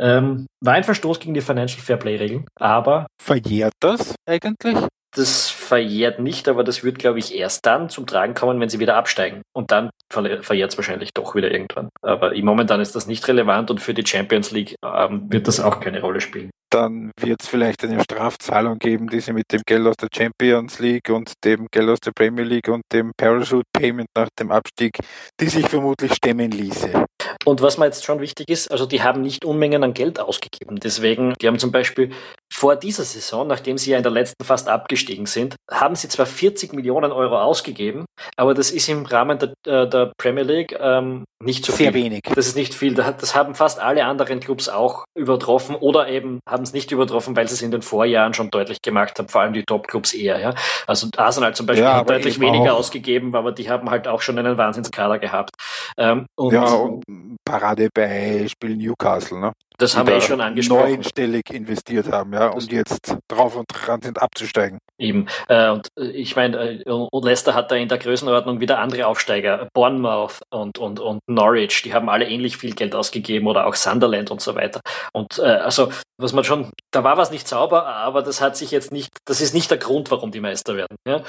Ähm, 0.00 0.46
war 0.60 0.72
ein 0.72 0.84
Verstoß 0.84 1.20
gegen 1.20 1.34
die 1.34 1.42
Financial 1.42 1.82
Fair 1.82 1.98
Play 1.98 2.16
Regeln, 2.16 2.46
aber. 2.58 3.06
Verjährt 3.22 3.74
das 3.80 4.14
eigentlich? 4.26 4.78
Das 5.14 5.50
verjährt 5.50 6.18
nicht, 6.18 6.48
aber 6.48 6.64
das 6.64 6.82
wird, 6.82 6.98
glaube 6.98 7.18
ich, 7.18 7.34
erst 7.34 7.66
dann 7.66 7.88
zum 7.88 8.06
Tragen 8.06 8.34
kommen, 8.34 8.58
wenn 8.60 8.68
sie 8.68 8.78
wieder 8.78 8.96
absteigen. 8.96 9.42
Und 9.52 9.70
dann 9.70 9.90
verjährt 10.10 10.72
es 10.72 10.78
wahrscheinlich 10.78 11.10
doch 11.12 11.34
wieder 11.34 11.50
irgendwann. 11.50 11.90
Aber 12.02 12.32
momentan 12.42 12.80
ist 12.80 12.94
das 12.94 13.06
nicht 13.06 13.26
relevant 13.28 13.70
und 13.70 13.80
für 13.80 13.94
die 13.94 14.06
Champions 14.06 14.50
League 14.50 14.74
ähm, 14.84 15.26
wird 15.30 15.48
das 15.48 15.60
auch 15.60 15.80
keine 15.80 16.00
Rolle 16.00 16.20
spielen. 16.20 16.50
Dann 16.70 17.10
wird 17.20 17.42
es 17.42 17.48
vielleicht 17.48 17.84
eine 17.84 18.02
Strafzahlung 18.02 18.78
geben, 18.78 19.08
die 19.08 19.20
sie 19.20 19.34
mit 19.34 19.52
dem 19.52 19.60
Geld 19.66 19.86
aus 19.86 19.96
der 19.96 20.08
Champions 20.14 20.78
League 20.78 21.10
und 21.10 21.32
dem 21.44 21.66
Geld 21.70 21.90
aus 21.90 22.00
der 22.00 22.12
Premier 22.12 22.44
League 22.44 22.68
und 22.68 22.82
dem 22.90 23.12
Parachute 23.14 23.66
Payment 23.74 24.08
nach 24.16 24.28
dem 24.38 24.50
Abstieg, 24.50 24.98
die 25.38 25.48
sich 25.48 25.68
vermutlich 25.68 26.14
stemmen 26.14 26.50
ließe. 26.50 27.04
Und 27.44 27.60
was 27.60 27.78
mir 27.78 27.86
jetzt 27.86 28.04
schon 28.04 28.20
wichtig 28.20 28.48
ist, 28.48 28.70
also 28.70 28.86
die 28.86 29.02
haben 29.02 29.22
nicht 29.22 29.44
Unmengen 29.44 29.82
an 29.82 29.94
Geld 29.94 30.20
ausgegeben. 30.20 30.78
Deswegen, 30.78 31.34
die 31.40 31.48
haben 31.48 31.58
zum 31.58 31.72
Beispiel 31.72 32.10
vor 32.52 32.76
dieser 32.76 33.04
Saison, 33.04 33.46
nachdem 33.46 33.78
sie 33.78 33.90
ja 33.90 33.96
in 33.96 34.02
der 34.02 34.12
letzten 34.12 34.44
fast 34.44 34.68
abgestiegen 34.68 35.26
sind, 35.26 35.56
haben 35.70 35.94
sie 35.94 36.08
zwar 36.08 36.26
40 36.26 36.72
Millionen 36.74 37.10
Euro 37.10 37.40
ausgegeben, 37.40 38.04
aber 38.36 38.54
das 38.54 38.70
ist 38.70 38.88
im 38.88 39.06
Rahmen 39.06 39.38
der, 39.38 39.52
äh, 39.66 39.88
der 39.88 40.12
Premier 40.18 40.44
League 40.44 40.76
ähm, 40.78 41.24
nicht 41.42 41.64
so 41.64 41.72
Sehr 41.72 41.92
viel. 41.92 42.04
wenig. 42.04 42.20
Das 42.34 42.46
ist 42.46 42.56
nicht 42.56 42.74
viel. 42.74 42.94
Das 42.94 43.34
haben 43.34 43.54
fast 43.54 43.80
alle 43.80 44.04
anderen 44.04 44.38
Clubs 44.40 44.68
auch 44.68 45.04
übertroffen 45.16 45.74
oder 45.74 46.08
eben 46.08 46.38
haben 46.48 46.62
es 46.62 46.72
nicht 46.72 46.92
übertroffen, 46.92 47.34
weil 47.34 47.48
sie 47.48 47.54
es 47.54 47.62
in 47.62 47.70
den 47.70 47.82
Vorjahren 47.82 48.34
schon 48.34 48.50
deutlich 48.50 48.80
gemacht 48.82 49.18
haben, 49.18 49.28
vor 49.28 49.40
allem 49.40 49.52
die 49.52 49.64
Top-Clubs 49.64 50.14
eher. 50.14 50.38
Ja? 50.38 50.54
Also 50.86 51.08
Arsenal 51.16 51.54
zum 51.54 51.66
Beispiel 51.66 51.84
ja, 51.84 51.96
hat 51.96 52.10
deutlich 52.10 52.38
weniger 52.38 52.74
auch. 52.74 52.78
ausgegeben, 52.78 53.34
aber 53.34 53.50
die 53.50 53.68
haben 53.68 53.90
halt 53.90 54.06
auch 54.06 54.20
schon 54.20 54.38
einen 54.38 54.56
Wahnsinnskader 54.56 55.18
gehabt. 55.18 55.50
Ähm, 55.98 56.26
und 56.36 56.52
ja, 56.52 56.64
und 56.64 57.04
Paradebeispiel 57.44 58.76
Newcastle, 58.76 59.38
ne? 59.38 59.52
Das 59.82 59.96
haben 59.96 60.06
wir 60.06 60.14
eh 60.14 60.20
schon 60.20 60.40
angesprochen. 60.40 60.92
Neunstellig 60.92 61.50
investiert 61.50 62.10
haben, 62.12 62.32
ja, 62.32 62.48
und 62.48 62.70
jetzt 62.70 63.16
drauf 63.26 63.56
und 63.56 63.66
dran 63.68 64.00
sind 64.00 64.22
abzusteigen. 64.22 64.78
Eben. 64.96 65.26
Äh, 65.48 65.70
und 65.70 65.88
äh, 65.98 66.04
ich 66.10 66.36
meine, 66.36 66.84
äh, 66.84 66.84
und 66.88 67.24
Leicester 67.24 67.54
hat 67.54 67.72
da 67.72 67.74
in 67.74 67.88
der 67.88 67.98
Größenordnung 67.98 68.60
wieder 68.60 68.78
andere 68.78 69.08
Aufsteiger. 69.08 69.68
Bournemouth 69.74 70.40
und, 70.50 70.78
und, 70.78 71.00
und 71.00 71.18
Norwich, 71.26 71.82
die 71.82 71.92
haben 71.94 72.08
alle 72.08 72.28
ähnlich 72.28 72.56
viel 72.58 72.74
Geld 72.74 72.94
ausgegeben 72.94 73.48
oder 73.48 73.66
auch 73.66 73.74
Sunderland 73.74 74.30
und 74.30 74.40
so 74.40 74.54
weiter. 74.54 74.80
Und 75.12 75.40
äh, 75.40 75.42
also, 75.42 75.90
was 76.16 76.32
man 76.32 76.44
schon, 76.44 76.70
da 76.92 77.02
war 77.02 77.16
was 77.16 77.32
nicht 77.32 77.48
sauber, 77.48 77.86
aber 77.86 78.22
das 78.22 78.40
hat 78.40 78.56
sich 78.56 78.70
jetzt 78.70 78.92
nicht, 78.92 79.10
das 79.24 79.40
ist 79.40 79.52
nicht 79.52 79.68
der 79.68 79.78
Grund, 79.78 80.12
warum 80.12 80.30
die 80.30 80.40
Meister 80.40 80.76
werden. 80.76 80.96
Ja? 81.04 81.22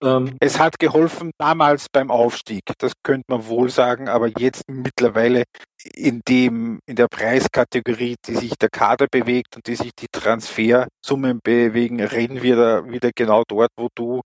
Ähm, 0.00 0.36
es 0.38 0.60
hat 0.60 0.78
geholfen 0.78 1.32
damals 1.38 1.86
beim 1.90 2.12
Aufstieg, 2.12 2.62
das 2.78 2.92
könnte 3.02 3.24
man 3.28 3.48
wohl 3.48 3.68
sagen, 3.68 4.08
aber 4.08 4.28
jetzt 4.38 4.62
mittlerweile 4.68 5.42
in 5.94 6.22
dem, 6.28 6.80
in 6.86 6.96
der 6.96 7.08
Preiskategorie, 7.08 8.16
die 8.26 8.36
sich 8.36 8.54
der 8.58 8.68
Kader 8.70 9.06
bewegt 9.10 9.56
und 9.56 9.66
die 9.66 9.76
sich 9.76 9.92
die 9.98 10.08
Transfersummen 10.10 11.40
bewegen, 11.42 12.02
reden 12.02 12.42
wir 12.42 12.56
da 12.56 12.90
wieder 12.90 13.10
genau 13.14 13.42
dort, 13.46 13.70
wo 13.76 13.88
du 13.94 14.20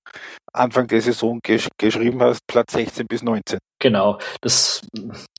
Anfang 0.53 0.87
der 0.87 1.01
Saison 1.01 1.39
gesch 1.43 1.67
geschrieben 1.77 2.21
hast, 2.21 2.41
Platz 2.47 2.73
16 2.73 3.07
bis 3.07 3.23
19. 3.23 3.59
Genau, 3.79 4.19
das 4.41 4.81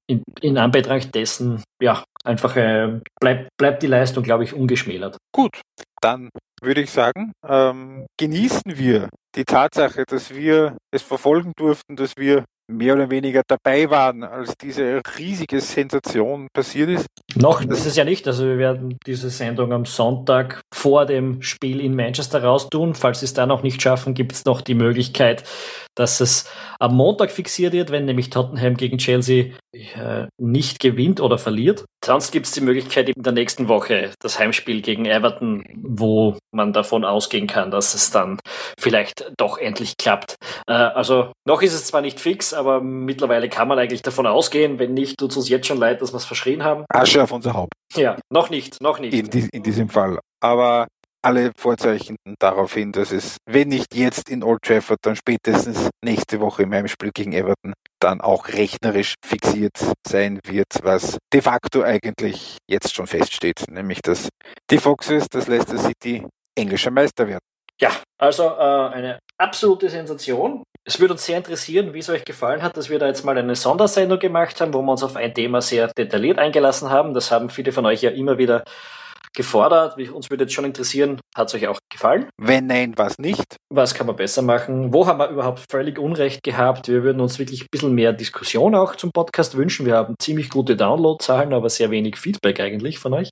in, 0.07 0.23
in 0.41 0.59
Anbetracht 0.59 1.15
dessen, 1.15 1.63
ja, 1.81 2.05
einfach 2.25 2.57
äh, 2.57 3.01
bleibt, 3.21 3.49
bleibt 3.59 3.83
die 3.83 3.87
Leistung, 3.87 4.23
glaube 4.23 4.45
ich, 4.45 4.53
ungeschmälert. 4.53 5.17
Gut, 5.35 5.61
dann 6.01 6.31
würde 6.61 6.83
ich 6.83 6.91
sagen, 6.91 7.33
ähm, 7.47 8.07
genießen 8.19 8.79
wir 8.79 9.09
die 9.35 9.45
Tatsache, 9.45 10.05
dass 10.07 10.35
wir 10.35 10.77
es 10.93 11.03
verfolgen 11.03 11.53
durften, 11.57 11.97
dass 11.97 12.13
wir 12.17 12.45
mehr 12.73 12.95
oder 12.95 13.11
weniger 13.11 13.43
dabei 13.47 13.89
waren, 13.91 14.23
als 14.25 14.57
diese 14.57 15.01
riesige 15.19 15.61
Sensation 15.61 16.49
passiert 16.53 16.91
ist? 16.91 17.07
Noch 17.37 17.63
ist 17.63 17.87
es 17.87 17.97
ja 17.97 18.05
nicht. 18.05 18.27
Also 18.27 18.45
wir 18.45 18.59
werden 18.59 18.99
diese 19.07 19.31
Sendung 19.31 19.73
am 19.73 19.85
Sonntag 19.85 20.61
vor 20.73 21.07
dem 21.07 21.43
Spiel 21.43 21.81
in 21.81 21.95
Manchester 21.95 22.43
raustun. 22.43 22.95
Falls 22.95 23.21
sie 23.21 23.27
es 23.27 23.35
da 23.35 23.47
noch 23.47 23.63
nicht 23.63 23.81
schaffen, 23.81 24.15
gibt 24.15 24.33
es 24.33 24.45
noch 24.45 24.61
die 24.61 24.75
Möglichkeit, 24.75 25.45
dass 25.95 26.21
es 26.21 26.51
am 26.79 26.97
Montag 26.97 27.31
fixiert 27.31 27.73
wird, 27.73 27.91
wenn 27.91 28.05
nämlich 28.05 28.31
Tottenham 28.31 28.77
gegen 28.77 28.99
Chelsea 28.99 29.53
äh, 29.73 30.27
nicht 30.39 30.81
gewinnt 30.81 31.21
oder 31.21 31.39
verliert. 31.39 31.85
Sonst 32.05 32.33
gibt 32.33 32.47
es 32.47 32.53
die 32.53 32.61
Möglichkeit 32.61 33.09
in 33.09 33.23
der 33.23 33.33
nächsten 33.33 33.69
Woche 33.69 34.11
das 34.21 34.39
Heimspiel 34.39 34.83
gegen 34.83 35.07
Everton, 35.07 35.65
wo 35.75 36.37
man 36.51 36.73
davon 36.73 37.05
ausgehen 37.05 37.47
kann, 37.47 37.71
dass 37.71 37.95
es 37.95 38.11
dann 38.11 38.41
vielleicht 38.79 39.31
doch 39.39 39.59
endlich 39.59 39.97
klappt. 39.97 40.35
Äh, 40.67 40.73
also 40.73 41.33
noch 41.47 41.63
ist 41.63 41.75
es 41.75 41.87
zwar 41.87 42.01
nicht 42.01 42.21
fix, 42.21 42.53
aber 42.53 42.81
mittlerweile 42.81 43.49
kann 43.49 43.69
man 43.69 43.79
eigentlich 43.79 44.03
davon 44.03 44.27
ausgehen. 44.27 44.79
Wenn 44.79 44.95
nicht, 44.95 45.19
tut 45.19 45.31
es 45.31 45.37
uns 45.37 45.49
jetzt 45.49 45.67
schon 45.67 45.79
leid, 45.79 46.03
dass 46.03 46.13
wir 46.13 46.17
es 46.17 46.25
verschrien 46.25 46.65
haben. 46.65 46.85
Asche 46.89 47.22
auf 47.23 47.33
unser 47.33 47.55
Haupt. 47.55 47.73
Ja, 47.95 48.17
noch 48.31 48.51
nicht, 48.51 48.81
noch 48.81 48.99
nicht. 48.99 49.15
In, 49.15 49.31
die, 49.31 49.49
in 49.53 49.63
diesem 49.63 49.89
Fall. 49.89 50.19
Aber 50.41 50.87
alle 51.25 51.53
Vorzeichen 51.57 52.17
darauf 52.39 52.75
hin, 52.75 52.93
dass 52.93 53.13
es, 53.13 53.37
wenn 53.47 53.69
nicht 53.69 53.95
jetzt 53.95 54.29
in 54.29 54.43
Old 54.43 54.63
Trafford, 54.63 54.99
dann 55.03 55.17
spätestens 55.17 55.89
nächste 56.05 56.41
Woche 56.41 56.65
im 56.65 56.75
Heimspiel 56.75 57.13
gegen 57.15 57.33
Everton 57.33 57.75
dann 58.01 58.21
auch 58.21 58.49
rechnerisch 58.49 59.15
fixiert 59.25 59.77
sein 60.07 60.41
wird, 60.45 60.67
was 60.83 61.19
de 61.33 61.41
facto 61.41 61.83
eigentlich 61.83 62.59
jetzt 62.69 62.95
schon 62.95 63.07
feststeht, 63.07 63.65
nämlich 63.71 64.03
dass 64.03 64.29
die 64.71 64.79
Foxes, 64.79 65.29
das 65.31 65.47
Leicester 65.47 65.79
City, 65.79 66.27
englischer 66.57 66.91
Meister 66.91 67.29
werden. 67.29 67.45
Ja, 67.81 67.91
also 68.19 68.45
äh, 68.45 68.89
eine 68.93 69.19
absolute 69.39 69.89
Sensation. 69.89 70.63
Es 70.85 70.99
würde 70.99 71.15
uns 71.15 71.25
sehr 71.25 71.37
interessieren, 71.37 71.95
wie 71.95 72.01
es 72.01 72.11
euch 72.11 72.25
gefallen 72.25 72.61
hat, 72.61 72.77
dass 72.77 72.91
wir 72.91 72.99
da 72.99 73.07
jetzt 73.07 73.25
mal 73.25 73.39
eine 73.39 73.55
Sondersendung 73.55 74.19
gemacht 74.19 74.61
haben, 74.61 74.75
wo 74.75 74.83
wir 74.83 74.91
uns 74.91 75.05
auf 75.05 75.15
ein 75.15 75.33
Thema 75.33 75.61
sehr 75.61 75.87
detailliert 75.97 76.41
eingelassen 76.41 76.91
haben. 76.91 77.15
Das 77.15 77.31
haben 77.31 77.51
viele 77.51 77.71
von 77.71 77.87
euch 77.87 78.03
ja 78.03 78.11
immer 78.11 78.37
wieder 78.37 78.65
gefordert. 79.33 79.97
Uns 80.11 80.29
würde 80.29 80.45
jetzt 80.45 80.55
schon 80.55 80.65
interessieren, 80.65 81.21
hat 81.37 81.49
es 81.49 81.55
euch 81.55 81.69
auch 81.69 81.79
gefallen? 81.89 82.29
Wenn 82.37 82.67
nein, 82.67 82.95
was 82.97 83.17
nicht? 83.19 83.57
Was 83.71 83.95
kann 83.95 84.09
man 84.09 84.17
besser 84.17 84.43
machen? 84.43 84.93
Wo 84.93 85.07
haben 85.07 85.19
wir 85.19 85.31
überhaupt 85.31 85.65
völlig 85.71 85.99
Unrecht 85.99 86.43
gehabt? 86.43 86.89
Wir 86.89 87.05
würden 87.05 87.21
uns 87.21 87.39
wirklich 87.39 87.63
ein 87.63 87.69
bisschen 87.71 87.95
mehr 87.95 88.13
Diskussion 88.13 88.75
auch 88.75 88.97
zum 88.97 89.13
Podcast 89.13 89.57
wünschen. 89.57 89.87
Wir 89.87 89.97
haben 89.97 90.17
ziemlich 90.21 90.51
gute 90.51 90.77
Downloadzahlen, 90.77 91.53
aber 91.53 91.71
sehr 91.71 91.91
wenig 91.91 92.17
Feedback 92.17 92.61
eigentlich 92.61 92.99
von 92.99 93.15
euch. 93.15 93.31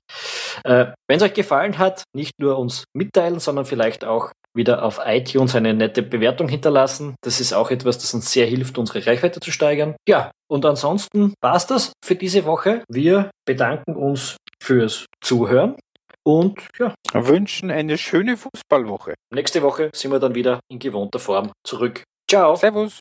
Äh, 0.63 0.87
Wenn 1.07 1.17
es 1.17 1.23
euch 1.23 1.33
gefallen 1.33 1.77
hat, 1.77 2.03
nicht 2.15 2.39
nur 2.39 2.57
uns 2.57 2.85
mitteilen, 2.95 3.39
sondern 3.39 3.65
vielleicht 3.65 4.05
auch 4.05 4.31
wieder 4.55 4.83
auf 4.83 4.99
iTunes 5.05 5.55
eine 5.55 5.73
nette 5.73 6.03
Bewertung 6.03 6.47
hinterlassen. 6.47 7.15
Das 7.21 7.39
ist 7.39 7.53
auch 7.53 7.71
etwas, 7.71 7.97
das 7.97 8.13
uns 8.13 8.31
sehr 8.31 8.45
hilft, 8.45 8.77
unsere 8.77 9.05
Reichweite 9.05 9.39
zu 9.39 9.51
steigern. 9.51 9.95
Ja, 10.07 10.31
und 10.49 10.65
ansonsten 10.65 11.33
war's 11.41 11.67
das 11.67 11.93
für 12.03 12.15
diese 12.15 12.45
Woche. 12.45 12.83
Wir 12.89 13.31
bedanken 13.45 13.95
uns 13.95 14.37
fürs 14.61 15.05
Zuhören 15.21 15.75
und 16.23 16.67
ja. 16.77 16.93
Wünschen 17.13 17.71
eine 17.71 17.97
schöne 17.97 18.37
Fußballwoche. 18.37 19.15
Nächste 19.33 19.61
Woche 19.61 19.89
sind 19.93 20.11
wir 20.11 20.19
dann 20.19 20.35
wieder 20.35 20.59
in 20.69 20.79
gewohnter 20.79 21.19
Form 21.19 21.51
zurück. 21.65 22.03
Ciao. 22.29 22.55
Servus. 22.55 22.99